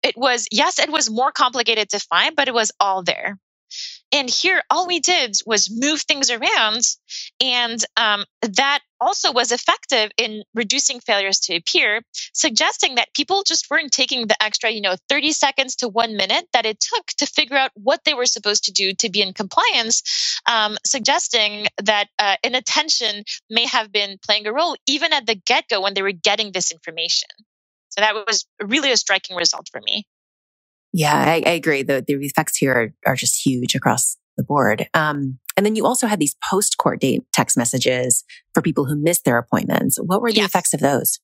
[0.04, 3.38] It was, yes, it was more complicated to find, but it was all there.
[4.12, 6.82] And here, all we did was move things around,
[7.42, 12.02] and um, that also was effective in reducing failures to appear,
[12.34, 16.48] suggesting that people just weren't taking the extra, you know, 30 seconds to one minute
[16.54, 19.34] that it took to figure out what they were supposed to do to be in
[19.34, 25.36] compliance, um, suggesting that uh, inattention may have been playing a role even at the
[25.36, 27.30] get go when they were getting this information.
[27.90, 30.06] So that was really a striking result for me.
[30.98, 31.84] Yeah, I, I agree.
[31.84, 34.90] The, the effects here are, are just huge across the board.
[34.96, 38.24] Um, and then you also had these post court date text messages
[38.56, 40.00] for people who missed their appointments.
[40.02, 40.50] What were the yes.
[40.50, 41.20] effects of those?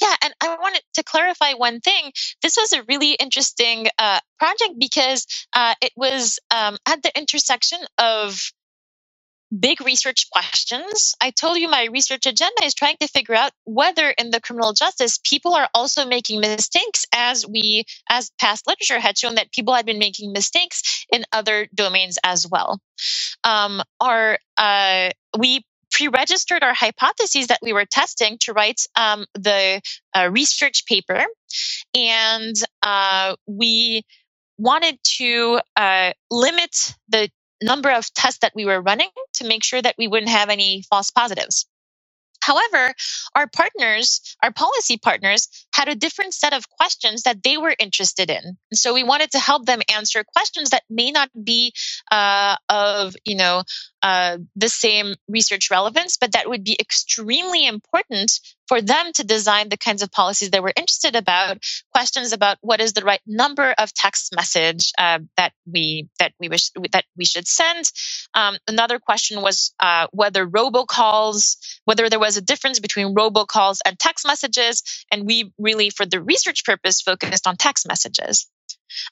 [0.00, 2.12] Yeah, and I wanted to clarify one thing.
[2.40, 7.80] This was a really interesting uh, project because uh, it was um, at the intersection
[7.98, 8.40] of
[9.58, 11.14] big research questions.
[11.20, 14.72] I told you my research agenda is trying to figure out whether in the criminal
[14.72, 19.74] justice people are also making mistakes as we as past literature had shown that people
[19.74, 22.80] had been making mistakes in other domains as well.
[23.42, 29.80] Um, our uh, we pre-registered our hypotheses that we were testing to write um, the
[30.14, 31.24] uh, research paper
[31.94, 34.02] and uh, we
[34.56, 37.28] wanted to uh, limit the
[37.62, 40.82] number of tests that we were running to make sure that we wouldn't have any
[40.88, 41.66] false positives.
[42.42, 42.94] However,
[43.34, 45.48] our partners, our policy partners,
[45.80, 48.58] had a different set of questions that they were interested in.
[48.74, 51.72] So we wanted to help them answer questions that may not be
[52.12, 53.62] uh, of, you know,
[54.02, 58.30] uh, the same research relevance, but that would be extremely important
[58.70, 61.58] for them to design the kinds of policies they were interested about.
[61.92, 66.48] Questions about what is the right number of text message uh, that we that we
[66.48, 67.84] wish that we should send.
[68.32, 73.98] Um, another question was uh, whether robocalls, whether there was a difference between robocalls and
[73.98, 78.48] text messages, and we really, for the research purpose, focused on text messages.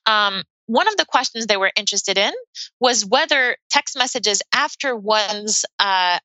[0.07, 2.33] Um, one of the questions they were interested in
[2.81, 6.19] was whether text messages after one's uh,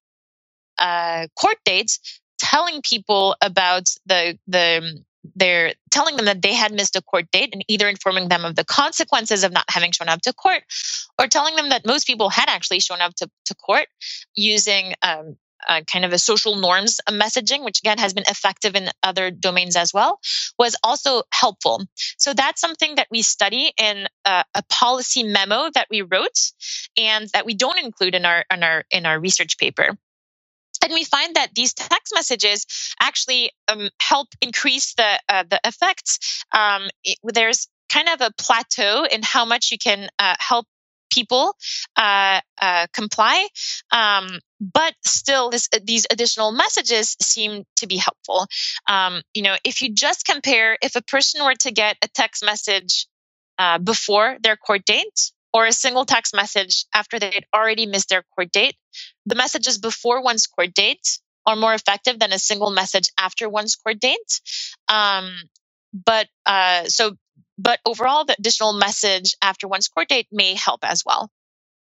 [0.77, 1.99] uh, court dates
[2.39, 5.03] telling people about the the
[5.35, 8.55] they're telling them that they had missed a court date and either informing them of
[8.55, 10.63] the consequences of not having shown up to court
[11.17, 13.87] or telling them that most people had actually shown up to, to court
[14.35, 18.89] using um, uh, kind of a social norms messaging, which again has been effective in
[19.01, 20.19] other domains as well,
[20.57, 21.83] was also helpful.
[22.17, 26.51] So that's something that we study in a policy memo that we wrote
[26.97, 29.97] and that we don't include in our in our in our research paper.
[30.83, 32.65] And we find that these text messages
[33.01, 36.43] actually um, help increase the uh, the effects.
[36.53, 40.65] Um, it, there's kind of a plateau in how much you can uh, help
[41.13, 41.55] people
[41.95, 43.47] uh, uh, comply.
[43.91, 48.47] Um, but still, this, these additional messages seem to be helpful.
[48.87, 52.45] Um, you know, if you just compare, if a person were to get a text
[52.45, 53.07] message
[53.59, 58.09] uh, before their court date or a single text message after they had already missed
[58.09, 58.75] their court date,
[59.25, 63.75] the messages before one's court date are more effective than a single message after one's
[63.75, 64.41] court date.
[64.87, 65.33] Um,
[65.93, 67.15] but uh, so,
[67.57, 71.29] but overall, the additional message after one's court date may help as well.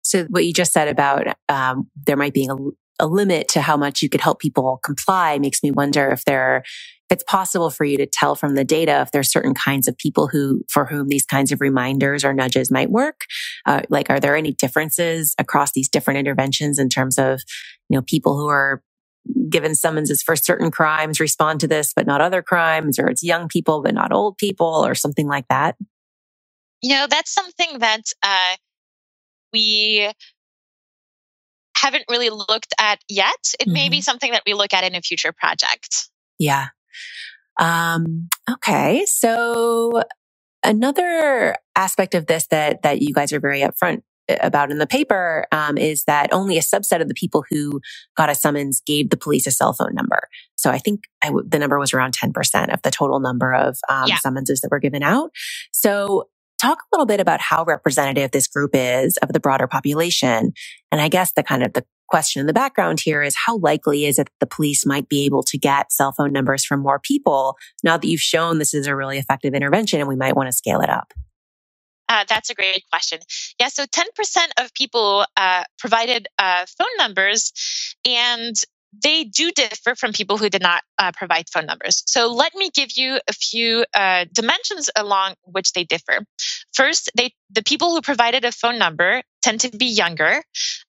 [0.02, 2.56] So, what you just said about um, there might be a,
[3.00, 6.64] a limit to how much you could help people comply makes me wonder if there
[7.10, 10.28] it's possible for you to tell from the data if there's certain kinds of people
[10.28, 13.22] who for whom these kinds of reminders or nudges might work
[13.66, 17.42] uh, like are there any differences across these different interventions in terms of
[17.90, 18.82] you know people who are
[19.50, 23.48] given summonses for certain crimes respond to this but not other crimes or it's young
[23.48, 25.76] people but not old people or something like that
[26.82, 28.56] you know that's something that uh,
[29.54, 30.10] we
[31.78, 33.74] haven't really looked at yet it mm-hmm.
[33.74, 34.02] may be mm-hmm.
[34.02, 36.10] something that we look at in a future project
[36.40, 36.68] yeah
[37.60, 39.06] um, okay.
[39.06, 40.04] So
[40.64, 44.02] another aspect of this that, that you guys are very upfront
[44.42, 47.80] about in the paper um, is that only a subset of the people who
[48.16, 50.28] got a summons gave the police a cell phone number.
[50.56, 53.78] So I think I w- the number was around 10% of the total number of
[53.90, 54.18] um, yeah.
[54.18, 55.32] summonses that were given out.
[55.72, 56.30] So
[56.62, 60.54] talk a little bit about how representative this group is of the broader population.
[60.92, 64.06] And I guess the kind of the question in the background here is how likely
[64.06, 67.00] is it that the police might be able to get cell phone numbers from more
[67.00, 70.48] people now that you've shown this is a really effective intervention and we might want
[70.48, 71.14] to scale it up?
[72.10, 73.20] Uh, that's a great question.
[73.60, 74.06] Yeah, so 10%
[74.60, 77.52] of people uh, provided uh, phone numbers,
[78.06, 78.56] and
[79.04, 82.04] they do differ from people who did not uh, provide phone numbers.
[82.06, 86.26] So let me give you a few uh, dimensions along which they differ.
[86.74, 90.42] First, they the people who provided a phone number tend to be younger.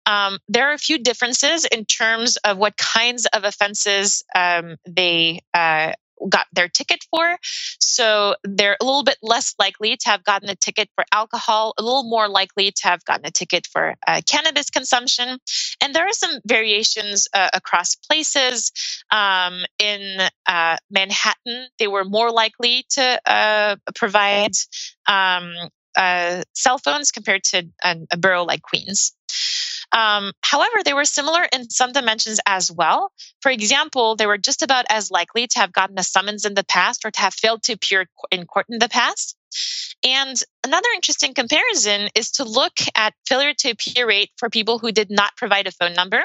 [0.06, 5.40] Um, there are a few differences in terms of what kinds of offenses um, they
[5.54, 5.92] uh,
[6.28, 7.36] got their ticket for.
[7.80, 11.82] So they're a little bit less likely to have gotten a ticket for alcohol, a
[11.82, 15.38] little more likely to have gotten a ticket for uh, cannabis consumption.
[15.80, 18.72] And there are some variations uh, across places.
[19.10, 24.52] Um, in uh, Manhattan, they were more likely to uh, provide
[25.06, 25.52] um,
[25.96, 29.14] uh, cell phones compared to a, a borough like Queens.
[29.92, 33.10] Um, however, they were similar in some dimensions as well.
[33.40, 36.64] For example, they were just about as likely to have gotten a summons in the
[36.64, 39.36] past or to have failed to appear in court in the past.
[40.04, 44.92] And another interesting comparison is to look at failure to appear rate for people who
[44.92, 46.22] did not provide a phone number.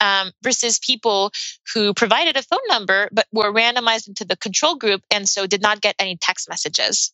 [0.00, 1.30] Um, versus people
[1.72, 5.62] who provided a phone number but were randomized into the control group and so did
[5.62, 7.12] not get any text messages.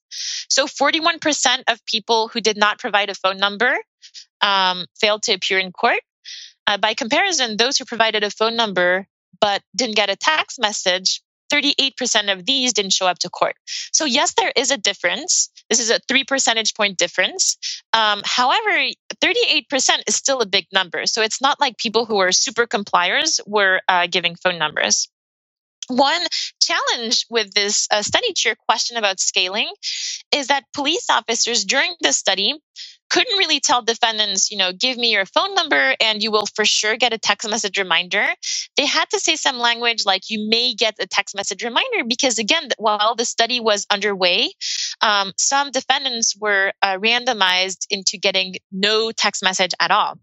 [0.49, 3.78] So 41% of people who did not provide a phone number
[4.41, 6.01] um, failed to appear in court.
[6.66, 9.07] Uh, by comparison, those who provided a phone number
[9.41, 13.57] but didn't get a text message, 38% of these didn't show up to court.
[13.92, 15.51] So, yes, there is a difference.
[15.68, 17.57] This is a three percentage point difference.
[17.92, 18.90] Um, however,
[19.22, 19.64] 38%
[20.07, 21.07] is still a big number.
[21.07, 25.09] So, it's not like people who are super compliers were uh, giving phone numbers.
[25.91, 26.22] One
[26.61, 29.68] challenge with this uh, study to your question about scaling
[30.32, 32.55] is that police officers during the study
[33.11, 36.64] couldn't really tell defendants, you know, give me your phone number and you will for
[36.64, 38.24] sure get a text message reminder.
[38.76, 42.38] They had to say some language like you may get a text message reminder because,
[42.38, 44.53] again, while the study was underway,
[45.01, 50.20] um, some defendants were uh, randomized into getting no text message at all.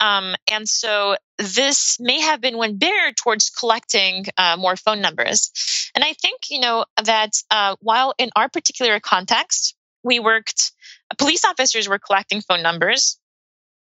[0.00, 5.50] Um, and so this may have been one barrier towards collecting uh, more phone numbers.
[5.94, 10.72] And I think, you know, that uh, while in our particular context, we worked
[11.18, 13.18] police officers were collecting phone numbers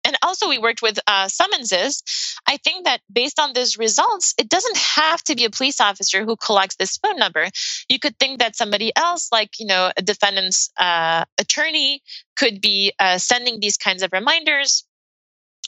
[0.03, 2.03] and also we worked with uh, summonses
[2.47, 6.23] i think that based on these results it doesn't have to be a police officer
[6.23, 7.47] who collects this phone number
[7.89, 12.01] you could think that somebody else like you know a defendant's uh, attorney
[12.35, 14.86] could be uh, sending these kinds of reminders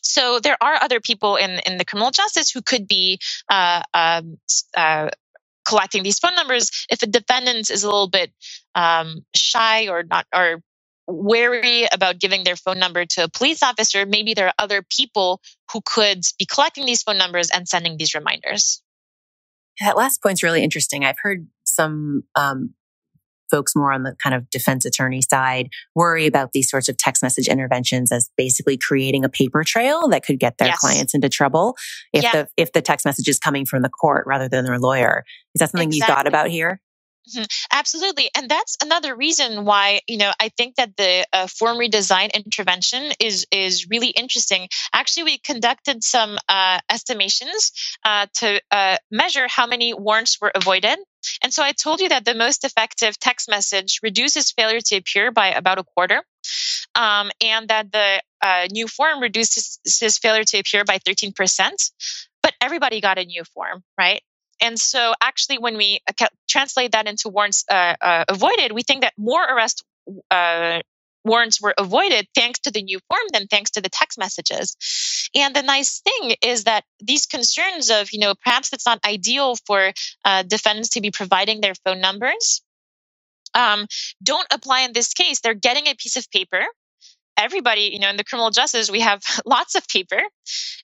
[0.02, 3.20] so there are other people in, in the criminal justice who could be
[3.50, 4.38] uh, um,
[4.76, 5.10] uh,
[5.66, 8.32] collecting these phone numbers if a defendant is a little bit
[8.76, 10.62] um, shy or not or
[11.10, 15.42] wary about giving their phone number to a police officer, maybe there are other people
[15.72, 18.82] who could be collecting these phone numbers and sending these reminders.
[19.80, 21.06] That last point's really interesting.
[21.06, 22.74] I've heard some um,
[23.50, 27.24] folks more on the kind of defense attorney side worry about these sorts of text
[27.24, 30.80] message interventions as basically creating a paper trail that could get their yes.
[30.80, 31.76] clients into trouble
[32.14, 32.32] if yeah.
[32.32, 35.24] the if the text message is coming from the court rather than their lawyer.
[35.56, 36.12] Is that something exactly.
[36.12, 36.82] you thought about here?
[37.30, 37.44] Mm-hmm.
[37.72, 38.30] Absolutely.
[38.36, 43.12] And that's another reason why, you know, I think that the uh, form redesign intervention
[43.20, 44.68] is, is really interesting.
[44.94, 47.72] Actually, we conducted some uh, estimations
[48.04, 50.98] uh, to uh, measure how many warrants were avoided.
[51.44, 55.32] And so I told you that the most effective text message reduces failure to appear
[55.32, 56.24] by about a quarter.
[56.96, 61.92] Um, and that the uh, new form reduces failure to appear by 13%.
[62.42, 64.22] but everybody got a new form, right?
[64.62, 66.02] And so, actually, when we
[66.48, 69.84] translate that into warrants uh, uh, avoided, we think that more arrest
[70.32, 70.80] uh,
[71.24, 74.76] warrants were avoided thanks to the new form than thanks to the text messages.
[75.36, 79.56] And the nice thing is that these concerns of, you know, perhaps it's not ideal
[79.68, 79.92] for
[80.26, 82.62] uh, defendants to be providing their phone numbers
[83.54, 83.88] um,
[84.22, 85.40] don't apply in this case.
[85.40, 86.66] They're getting a piece of paper
[87.40, 90.22] everybody, you know, in the criminal justice, we have lots of paper.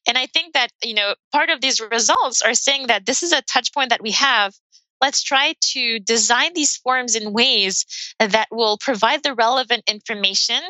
[0.08, 3.32] And I think that, you know, part of these results are saying that this is
[3.32, 4.54] a touch point that we have.
[5.02, 7.86] Let's try to design these forms in ways
[8.20, 10.62] that will provide the relevant information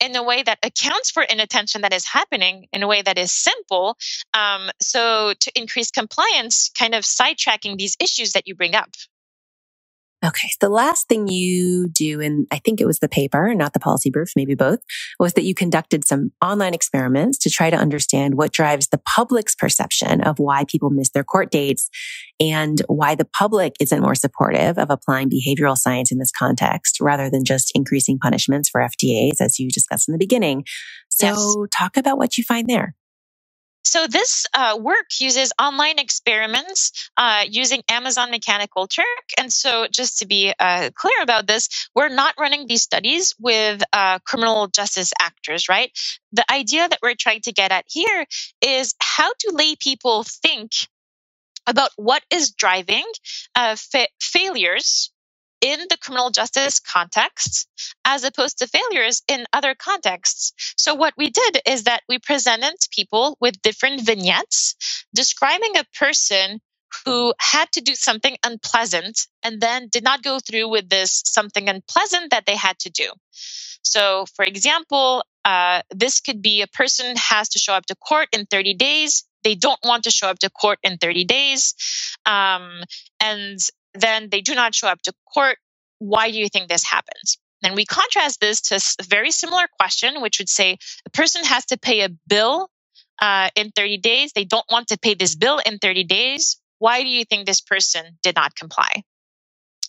[0.00, 3.32] in a way that accounts for inattention that is happening in a way that is
[3.32, 3.96] simple.
[4.34, 8.90] Um, so to increase compliance, kind of sidetracking these issues that you bring up.
[10.24, 10.48] Okay.
[10.48, 13.80] So the last thing you do, and I think it was the paper, not the
[13.80, 14.80] policy brief, maybe both,
[15.20, 19.54] was that you conducted some online experiments to try to understand what drives the public's
[19.54, 21.90] perception of why people miss their court dates
[22.40, 27.28] and why the public isn't more supportive of applying behavioral science in this context rather
[27.28, 30.64] than just increasing punishments for FTAs, as you discussed in the beginning.
[31.10, 31.56] So yes.
[31.70, 32.94] talk about what you find there.
[33.86, 39.06] So this uh, work uses online experiments uh, using Amazon Mechanical Turk.
[39.38, 43.80] And so just to be uh, clear about this, we're not running these studies with
[43.92, 45.92] uh, criminal justice actors, right?
[46.32, 48.26] The idea that we're trying to get at here
[48.60, 50.72] is how do lay people think
[51.68, 53.04] about what is driving
[53.54, 55.12] uh, fa- failures
[55.60, 57.68] in the criminal justice context
[58.04, 60.52] as opposed to failures in other contexts.
[60.76, 64.76] So, what we did is that we presented people with different vignettes
[65.14, 66.60] describing a person
[67.04, 71.68] who had to do something unpleasant and then did not go through with this something
[71.68, 73.10] unpleasant that they had to do.
[73.82, 78.28] So, for example, uh, this could be a person has to show up to court
[78.32, 79.24] in 30 days.
[79.44, 81.74] They don't want to show up to court in 30 days.
[82.24, 82.82] Um,
[83.20, 83.58] and
[84.00, 85.58] then they do not show up to court.
[85.98, 87.38] Why do you think this happens?
[87.62, 91.66] And we contrast this to a very similar question, which would say a person has
[91.66, 92.70] to pay a bill
[93.20, 94.32] uh, in 30 days.
[94.32, 96.58] They don't want to pay this bill in 30 days.
[96.78, 99.02] Why do you think this person did not comply?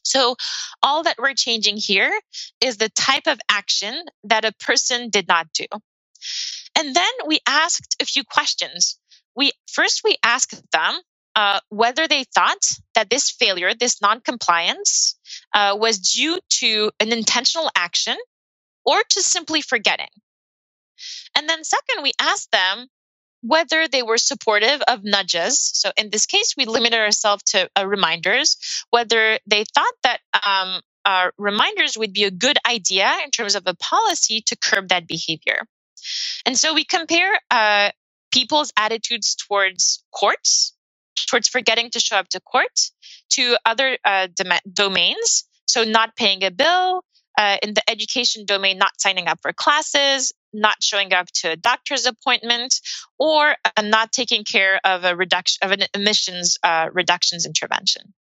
[0.04, 0.38] So,
[0.82, 2.18] all that we're changing here
[2.62, 5.66] is the type of action that a person did not do.
[6.76, 8.98] And then we asked a few questions.
[9.36, 11.00] We first we asked them
[11.38, 12.66] uh, whether they thought
[12.96, 15.16] that this failure, this noncompliance,
[15.54, 18.18] uh, was due to an intentional action
[18.84, 20.10] or to simply forgetting.
[21.36, 22.88] And then, second, we asked them
[23.44, 25.60] whether they were supportive of nudges.
[25.76, 28.58] So, in this case, we limited ourselves to uh, reminders,
[28.90, 33.62] whether they thought that um, uh, reminders would be a good idea in terms of
[33.68, 35.68] a policy to curb that behavior.
[36.48, 37.92] And so we compare uh,
[38.34, 40.74] people's attitudes towards courts
[41.26, 42.80] towards forgetting to show up to court
[43.32, 45.46] to other uh, dom- domains.
[45.66, 47.04] So, not paying a bill,
[47.38, 51.56] uh, in the education domain, not signing up for classes, not showing up to a
[51.56, 52.82] doctor's appointment,
[53.20, 58.14] or uh, not taking care of a reduction of an emissions uh, reductions intervention.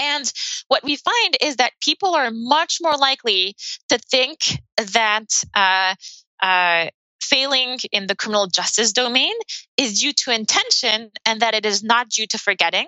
[0.00, 0.30] And
[0.68, 3.54] what we find is that people are much more likely
[3.90, 4.40] to think
[4.76, 5.94] that uh,
[6.42, 6.88] uh,
[7.24, 9.34] failing in the criminal justice domain
[9.76, 12.86] is due to intention and that it is not due to forgetting.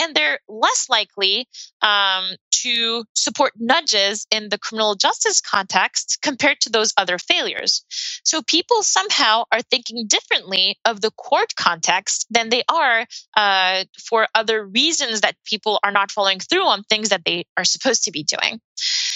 [0.00, 1.46] And they're less likely
[1.82, 2.30] um,
[2.62, 7.84] to support nudges in the criminal justice context compared to those other failures.
[8.24, 13.06] So people somehow are thinking differently of the court context than they are
[13.36, 17.64] uh, for other reasons that people are not following through on things that they are
[17.64, 18.60] supposed to be doing.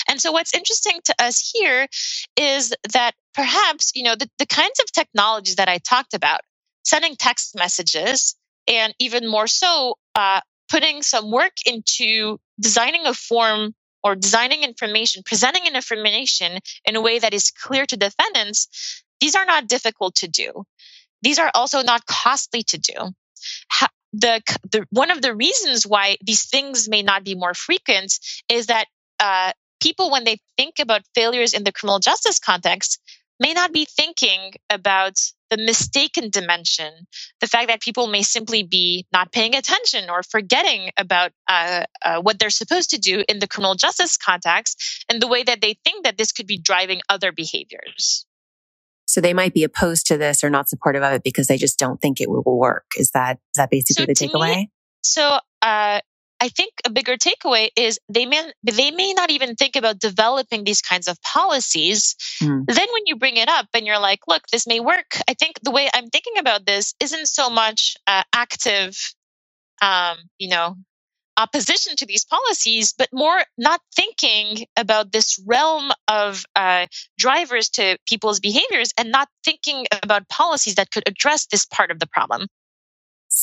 [0.08, 1.86] And so what's interesting to us here
[2.36, 6.40] is that perhaps, you know, the, the kinds of technologies that I talked about,
[6.84, 13.74] sending text messages, and even more so, uh, putting some work into designing a form
[14.02, 19.34] or designing information, presenting an information in a way that is clear to defendants, these
[19.34, 20.64] are not difficult to do.
[21.22, 22.94] These are also not costly to do.
[24.12, 28.12] the, the one of the reasons why these things may not be more frequent
[28.48, 28.86] is that
[29.18, 33.00] uh, people, when they think about failures in the criminal justice context,
[33.40, 35.18] may not be thinking about
[35.50, 36.92] the mistaken dimension,
[37.40, 42.20] the fact that people may simply be not paying attention or forgetting about uh, uh,
[42.20, 45.76] what they're supposed to do in the criminal justice context, and the way that they
[45.84, 48.26] think that this could be driving other behaviors.
[49.06, 51.78] So they might be opposed to this or not supportive of it because they just
[51.78, 52.86] don't think it will work.
[52.96, 54.56] Is that is that basically so the takeaway?
[54.56, 54.70] Me,
[55.02, 56.00] so uh,
[56.44, 60.62] I think a bigger takeaway is they may they may not even think about developing
[60.62, 62.16] these kinds of policies.
[62.42, 62.66] Mm.
[62.66, 65.16] Then when you bring it up and you're like, look, this may work.
[65.26, 68.94] I think the way I'm thinking about this isn't so much uh, active,
[69.80, 70.76] um, you know,
[71.38, 77.96] opposition to these policies, but more not thinking about this realm of uh, drivers to
[78.06, 82.48] people's behaviors and not thinking about policies that could address this part of the problem.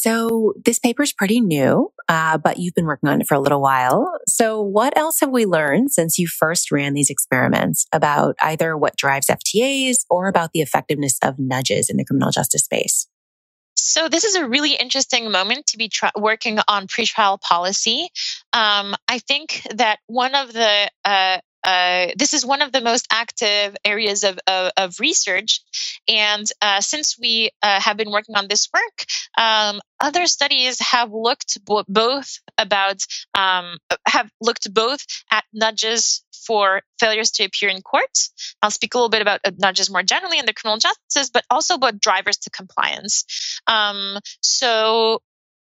[0.01, 3.39] So this paper is pretty new, uh, but you've been working on it for a
[3.39, 4.11] little while.
[4.25, 8.97] So what else have we learned since you first ran these experiments about either what
[8.97, 13.07] drives FTAs or about the effectiveness of nudges in the criminal justice space?
[13.75, 18.09] So this is a really interesting moment to be working on pretrial policy.
[18.53, 23.07] Um, I think that one of the uh, uh, this is one of the most
[23.11, 25.61] active areas of, of, of research.
[26.07, 29.05] And uh, since we uh, have been working on this work,
[29.37, 33.01] um, other studies have looked bo- both about
[33.35, 38.17] um, have looked both at nudges for failures to appear in court.
[38.61, 41.45] I'll speak a little bit about uh, nudges more generally in the criminal justice, but
[41.49, 43.25] also about drivers to compliance.
[43.67, 45.21] Um, so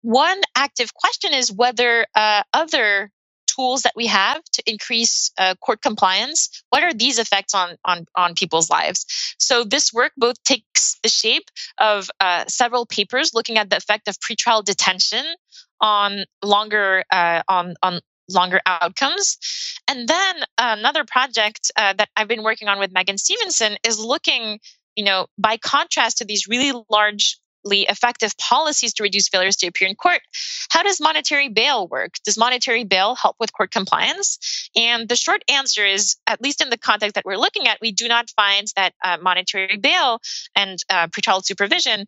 [0.01, 3.11] one active question is whether uh, other
[3.57, 8.05] tools that we have to increase uh, court compliance what are these effects on on
[8.15, 9.05] on people's lives?
[9.39, 14.07] So this work both takes the shape of uh, several papers looking at the effect
[14.07, 15.25] of pretrial detention
[15.81, 17.99] on longer uh, on on
[18.29, 19.37] longer outcomes.
[19.87, 24.59] And then another project uh, that i've been working on with megan stevenson is looking
[24.95, 29.87] you know by contrast to these really large effective policies to reduce failures to appear
[29.87, 30.21] in court.
[30.69, 32.15] How does monetary bail work?
[32.25, 34.69] Does monetary bail help with court compliance?
[34.75, 37.91] And the short answer is, at least in the context that we're looking at, we
[37.91, 40.19] do not find that uh, monetary bail
[40.55, 42.05] and uh, pretrial supervision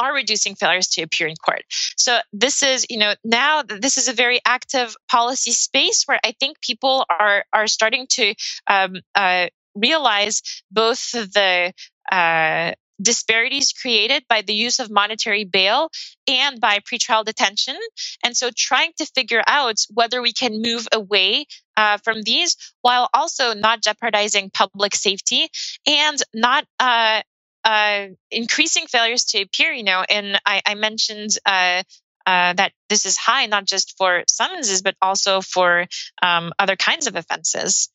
[0.00, 1.62] are reducing failures to appear in court.
[1.96, 6.32] So this is, you know, now this is a very active policy space where I
[6.40, 8.34] think people are are starting to
[8.66, 11.72] um, uh, realize both the
[12.10, 15.90] uh, disparities created by the use of monetary bail
[16.28, 17.76] and by pretrial detention.
[18.24, 21.46] And so trying to figure out whether we can move away
[21.76, 25.48] uh, from these while also not jeopardizing public safety
[25.86, 27.22] and not uh,
[27.64, 31.82] uh, increasing failures to appear, you know, and I, I mentioned uh,
[32.26, 35.86] uh, that this is high not just for summonses but also for
[36.22, 37.88] um, other kinds of offenses.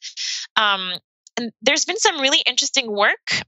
[0.55, 0.93] Um,
[1.37, 3.41] and there's been some really interesting work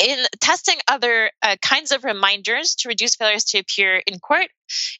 [0.00, 4.48] in testing other uh, kinds of reminders to reduce failures to appear in court,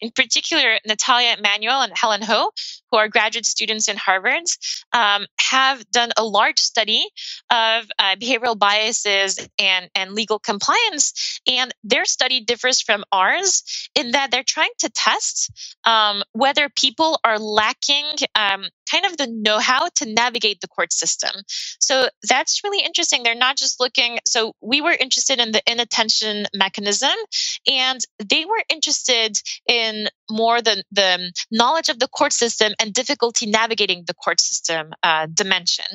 [0.00, 2.50] in particular, Natalia Emanuel and Helen Ho,
[2.90, 4.44] who are graduate students in Harvard,
[4.92, 7.04] um, have done a large study
[7.50, 11.40] of uh, behavioral biases and, and legal compliance.
[11.46, 15.50] And their study differs from ours in that they're trying to test
[15.84, 18.04] um, whether people are lacking
[18.34, 21.30] um, kind of the know how to navigate the court system.
[21.78, 23.22] So that's really interesting.
[23.22, 27.14] They're not just looking, so we were interested in the inattention mechanism,
[27.70, 33.46] and they were interested in more the, the knowledge of the court system and difficulty
[33.46, 35.86] navigating the court system uh, dimension.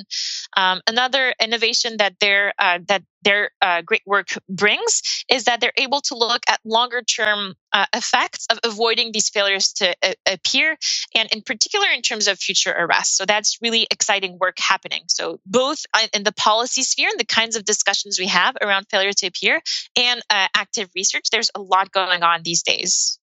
[0.57, 5.73] Um, another innovation that their uh, that their uh, great work brings is that they're
[5.77, 10.77] able to look at longer term uh, effects of avoiding these failures to uh, appear,
[11.15, 13.17] and in particular in terms of future arrests.
[13.17, 15.03] So that's really exciting work happening.
[15.07, 18.87] So both uh, in the policy sphere and the kinds of discussions we have around
[18.89, 19.61] failure to appear,
[19.97, 20.21] and
[20.55, 23.19] active research, there's a lot going on these days.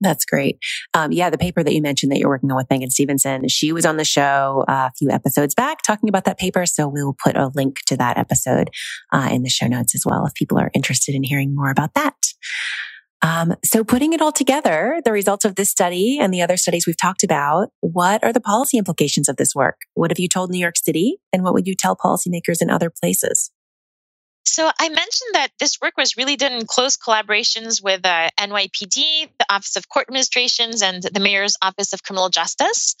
[0.00, 0.58] That's great.
[0.94, 3.72] Um, yeah, the paper that you mentioned that you're working on with Megan Stevenson, she
[3.72, 6.66] was on the show uh, a few episodes back talking about that paper.
[6.66, 8.70] So we will put a link to that episode
[9.12, 11.94] uh, in the show notes as well if people are interested in hearing more about
[11.94, 12.14] that.
[13.22, 16.86] Um, so putting it all together, the results of this study and the other studies
[16.86, 19.80] we've talked about, what are the policy implications of this work?
[19.94, 22.90] What have you told New York City and what would you tell policymakers in other
[22.90, 23.50] places?
[24.48, 29.28] So I mentioned that this work was really done in close collaborations with uh, NYPD,
[29.38, 32.94] the Office of Court Administrations, and the Mayor's Office of Criminal Justice.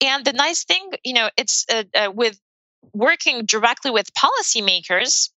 [0.00, 2.38] And the nice thing, you know, it's uh, uh, with
[2.92, 5.30] working directly with policymakers.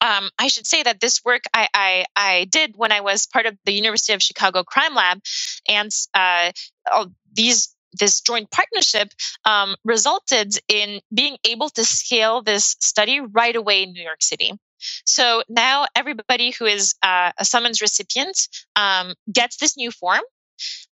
[0.00, 3.46] Um, I should say that this work I, I, I, did when I was part
[3.46, 5.20] of the University of Chicago Crime Lab,
[5.68, 6.52] and uh,
[7.32, 9.12] these this joint partnership
[9.44, 14.52] um, resulted in being able to scale this study right away in New York City.
[15.04, 18.36] So now everybody who is uh, a summons recipient
[18.76, 20.20] um, gets this new form.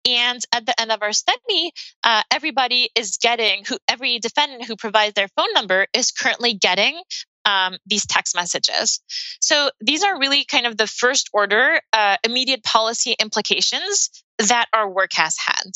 [0.09, 1.73] And at the end of our study,
[2.03, 6.99] uh, everybody is getting who every defendant who provides their phone number is currently getting
[7.45, 9.01] um, these text messages.
[9.41, 14.89] So these are really kind of the first order, uh, immediate policy implications that our
[14.89, 15.71] work has had.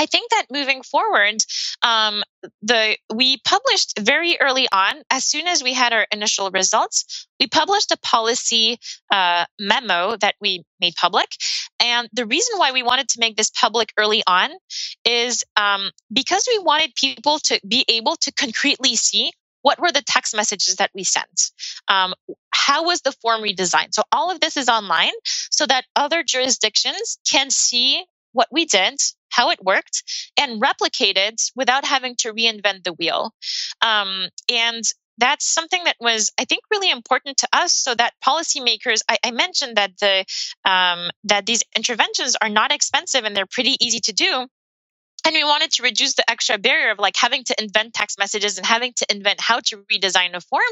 [0.00, 1.44] I think that moving forward,
[1.82, 2.22] um,
[2.62, 7.46] the we published very early on, as soon as we had our initial results, we
[7.48, 8.78] published a policy
[9.12, 11.28] uh, memo that we made public.
[11.80, 14.48] And the reason why we wanted to make this public early on
[15.04, 20.00] is um, because we wanted people to be able to concretely see what were the
[20.00, 21.50] text messages that we sent
[21.88, 22.14] um,
[22.50, 25.12] how was the form redesigned so all of this is online
[25.50, 28.98] so that other jurisdictions can see what we did
[29.30, 30.02] how it worked
[30.38, 33.32] and replicate it without having to reinvent the wheel.
[33.80, 34.84] Um, and
[35.18, 39.00] that's something that was, I think, really important to us, so that policymakers.
[39.08, 40.24] I, I mentioned that the
[40.64, 44.46] um, that these interventions are not expensive and they're pretty easy to do
[45.24, 48.56] and we wanted to reduce the extra barrier of like having to invent text messages
[48.56, 50.62] and having to invent how to redesign a form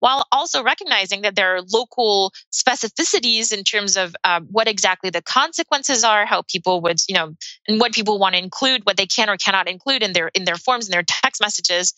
[0.00, 5.22] while also recognizing that there are local specificities in terms of um, what exactly the
[5.22, 7.34] consequences are how people would you know
[7.68, 10.44] and what people want to include what they can or cannot include in their in
[10.44, 11.94] their forms and their text messages.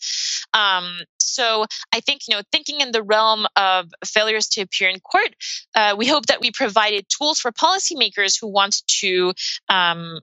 [0.53, 4.99] Um, so i think you know thinking in the realm of failures to appear in
[4.99, 5.33] court
[5.75, 9.33] uh, we hope that we provided tools for policymakers who want to
[9.69, 10.19] um,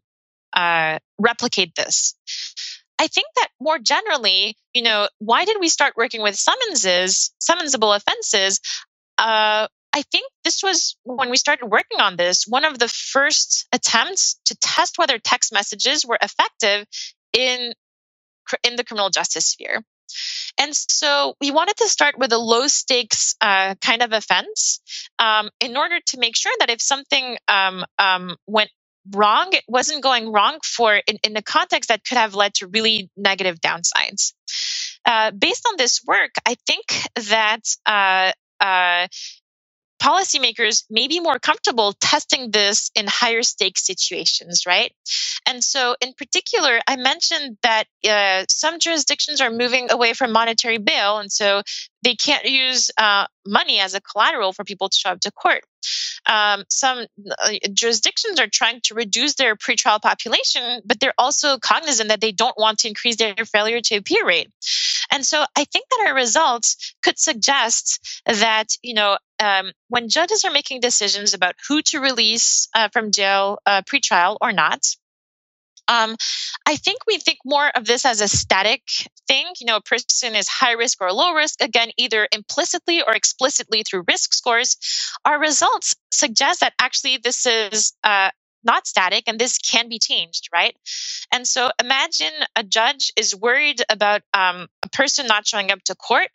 [0.57, 2.14] uh, replicate this.
[2.98, 7.94] I think that more generally, you know, why did we start working with summonses, summonsable
[7.94, 8.59] offenses?
[9.18, 13.66] Uh, I think this was when we started working on this, one of the first
[13.72, 16.86] attempts to test whether text messages were effective
[17.32, 17.72] in
[18.62, 19.82] in the criminal justice sphere.
[20.59, 24.80] And so we wanted to start with a low stakes uh, kind of offense
[25.18, 28.70] um, in order to make sure that if something um, um, went
[29.14, 32.66] wrong it wasn't going wrong for in, in a context that could have led to
[32.66, 34.32] really negative downsides.
[35.04, 36.84] Uh, based on this work i think
[37.28, 39.07] that uh, uh,
[40.07, 44.92] policymakers may be more comfortable testing this in higher stakes situations, right?
[45.46, 50.78] And so, in particular, I mentioned that uh, some jurisdictions are moving away from monetary
[50.78, 51.62] bail, and so
[52.02, 55.62] they can't use uh, money as a collateral for people to show up to court.
[56.26, 62.11] Um, some uh, jurisdictions are trying to reduce their pretrial population, but they're also cognizant
[62.11, 64.50] that they don't want to increase their failure to appear rate.
[65.11, 70.45] And so I think that our results could suggest that, you know, um, when judges
[70.45, 74.87] are making decisions about who to release uh, from jail uh, pretrial or not,
[75.89, 76.16] um,
[76.66, 78.82] I think we think more of this as a static
[79.28, 79.47] thing.
[79.61, 83.82] You know, a person is high risk or low risk, again, either implicitly or explicitly
[83.84, 84.76] through risk scores.
[85.24, 88.30] Our results suggest that actually this is uh,
[88.64, 90.76] not static and this can be changed, right?
[91.32, 95.95] And so imagine a judge is worried about um, a person not showing up to
[95.95, 96.28] court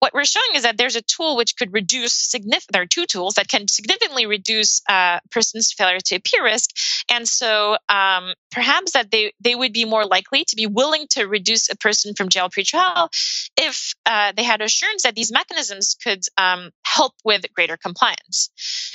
[0.00, 3.06] what we're showing is that there's a tool which could reduce significant there are two
[3.06, 6.70] tools that can significantly reduce a uh, person's failure to appear risk.
[7.10, 11.24] And so um, perhaps that they they would be more likely to be willing to
[11.24, 13.08] reduce a person from jail pretrial
[13.56, 18.50] if uh, they had assurance that these mechanisms could um, help with greater compliance.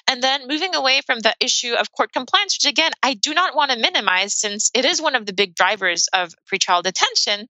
[0.07, 3.55] And then moving away from the issue of court compliance which again i do not
[3.55, 7.47] want to minimize since it is one of the big drivers of pretrial detention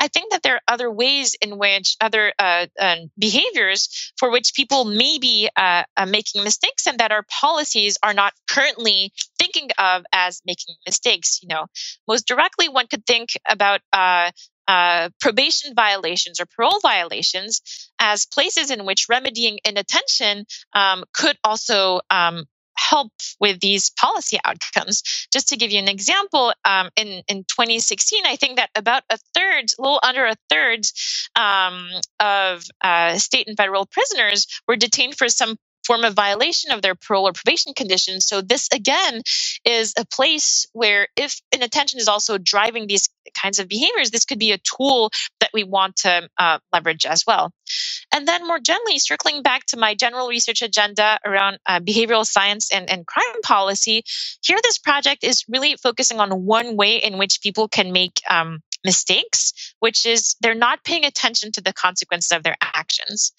[0.00, 4.52] i think that there are other ways in which other uh, uh behaviors for which
[4.54, 9.68] people may be uh, uh, making mistakes and that our policies are not currently thinking
[9.78, 11.40] of as making mistakes.
[11.42, 11.66] You know,
[12.06, 14.30] most directly, one could think about uh,
[14.68, 17.60] uh, probation violations or parole violations
[17.98, 22.44] as places in which remedying inattention um, could also um,
[22.80, 25.02] help with these policy outcomes.
[25.32, 29.18] Just to give you an example, um, in, in 2016, I think that about a
[29.34, 30.80] third, a little under a third
[31.36, 31.88] um,
[32.20, 35.56] of uh, state and federal prisoners were detained for some
[35.86, 38.26] form of violation of their parole or probation conditions.
[38.26, 39.22] So this again
[39.64, 43.08] is a place where if inattention is also driving these
[43.40, 45.10] kinds of behaviors, this could be a tool
[45.40, 47.52] that we want to uh, leverage as well.
[48.12, 52.72] And then more generally, circling back to my general research agenda around uh, behavioral science
[52.72, 54.02] and, and crime policy,
[54.42, 58.60] here this project is really focusing on one way in which people can make um,
[58.84, 63.32] mistakes, which is they're not paying attention to the consequences of their actions.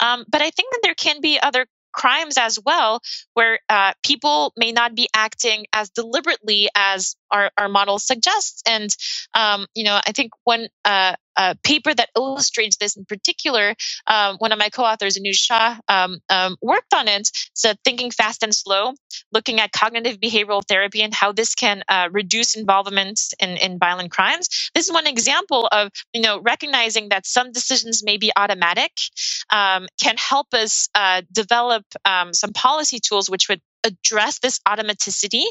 [0.00, 3.00] Um, but I think that there can be other crimes as well,
[3.34, 8.62] where uh, people may not be acting as deliberately as our, our model suggests.
[8.66, 8.94] And,
[9.34, 13.74] um, you know, I think one uh, uh, paper that illustrates this in particular,
[14.06, 17.28] um, one of my co-authors, Anuj Shah, um, um, worked on it.
[17.54, 18.94] So thinking fast and slow,
[19.32, 24.10] looking at cognitive behavioral therapy and how this can uh, reduce involvement in, in violent
[24.10, 24.70] crimes.
[24.74, 28.92] This is one example of, you know, recognizing that some decisions may be automatic,
[29.50, 35.44] um, can help us uh, develop um, some policy tools which would address this automaticity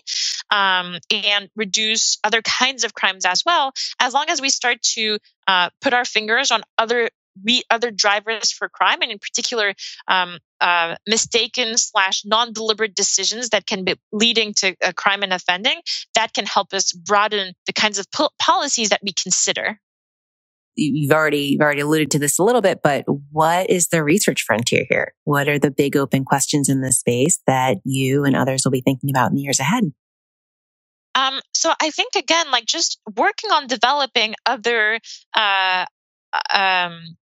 [0.51, 5.17] um, and reduce other kinds of crimes as well, as long as we start to
[5.47, 7.09] uh, put our fingers on other
[7.43, 9.73] we other drivers for crime, and in particular,
[10.07, 15.33] um, uh, mistaken slash non deliberate decisions that can be leading to a crime and
[15.33, 15.81] offending.
[16.15, 19.79] That can help us broaden the kinds of po- policies that we consider.
[20.75, 24.43] You've already you've already alluded to this a little bit, but what is the research
[24.43, 25.13] frontier here?
[25.23, 28.81] What are the big open questions in this space that you and others will be
[28.81, 29.93] thinking about in the years ahead?
[31.15, 34.99] Um, so I think again, like just working on developing other
[35.35, 35.85] uh,
[36.51, 37.17] um,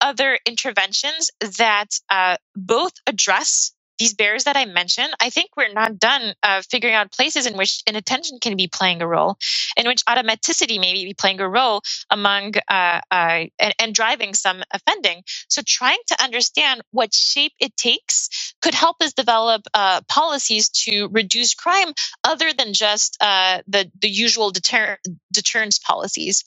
[0.00, 5.98] other interventions that uh, both address these bears that I mentioned, I think we're not
[5.98, 9.36] done uh, figuring out places in which inattention can be playing a role,
[9.76, 14.62] in which automaticity may be playing a role among uh, uh, and, and, driving some
[14.70, 15.22] offending.
[15.48, 21.08] So, trying to understand what shape it takes could help us develop uh, policies to
[21.10, 21.92] reduce crime,
[22.24, 24.98] other than just uh, the the usual deter-
[25.32, 26.44] deterrence policies.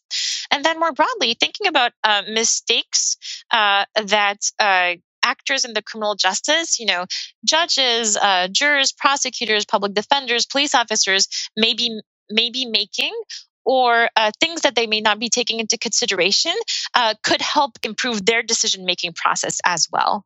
[0.52, 3.18] And then more broadly, thinking about uh, mistakes
[3.52, 4.39] that
[5.24, 7.06] actors in the criminal justice, you know,
[7.46, 12.00] judges, uh, jurors, prosecutors, public defenders, police officers may be,
[12.30, 13.14] may be making
[13.66, 16.54] or uh, things that they may not be taking into consideration
[16.96, 20.26] uh, could help improve their decision making process as well.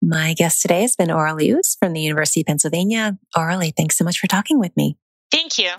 [0.00, 3.18] My guest today has been Aurelie Ouss from the University of Pennsylvania.
[3.36, 4.96] Aurelie, thanks so much for talking with me.
[5.32, 5.70] Thank you.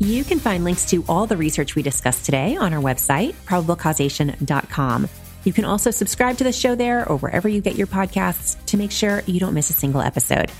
[0.00, 5.08] You can find links to all the research we discussed today on our website, probablecausation.com.
[5.42, 8.76] You can also subscribe to the show there or wherever you get your podcasts to
[8.76, 10.52] make sure you don't miss a single episode.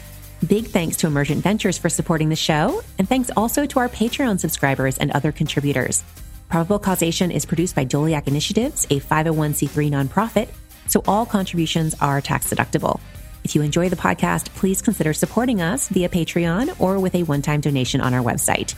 [0.48, 4.40] Big thanks to Emergent Ventures for supporting the show, and thanks also to our Patreon
[4.40, 6.02] subscribers and other contributors.
[6.48, 10.48] Probable Causation is produced by Doleac Initiatives, a 501c3 nonprofit,
[10.88, 12.98] so all contributions are tax deductible.
[13.44, 17.42] If you enjoy the podcast, please consider supporting us via Patreon or with a one
[17.42, 18.74] time donation on our website.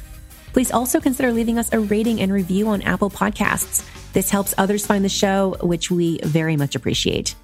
[0.52, 3.86] Please also consider leaving us a rating and review on Apple Podcasts.
[4.12, 7.34] This helps others find the show, which we very much appreciate.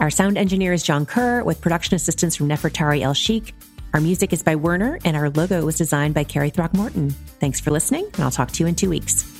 [0.00, 3.54] Our sound engineer is John Kerr, with production assistance from Nefertari El Sheikh.
[3.92, 7.10] Our music is by Werner, and our logo was designed by Carrie Throckmorton.
[7.10, 9.33] Thanks for listening, and I'll talk to you in two weeks.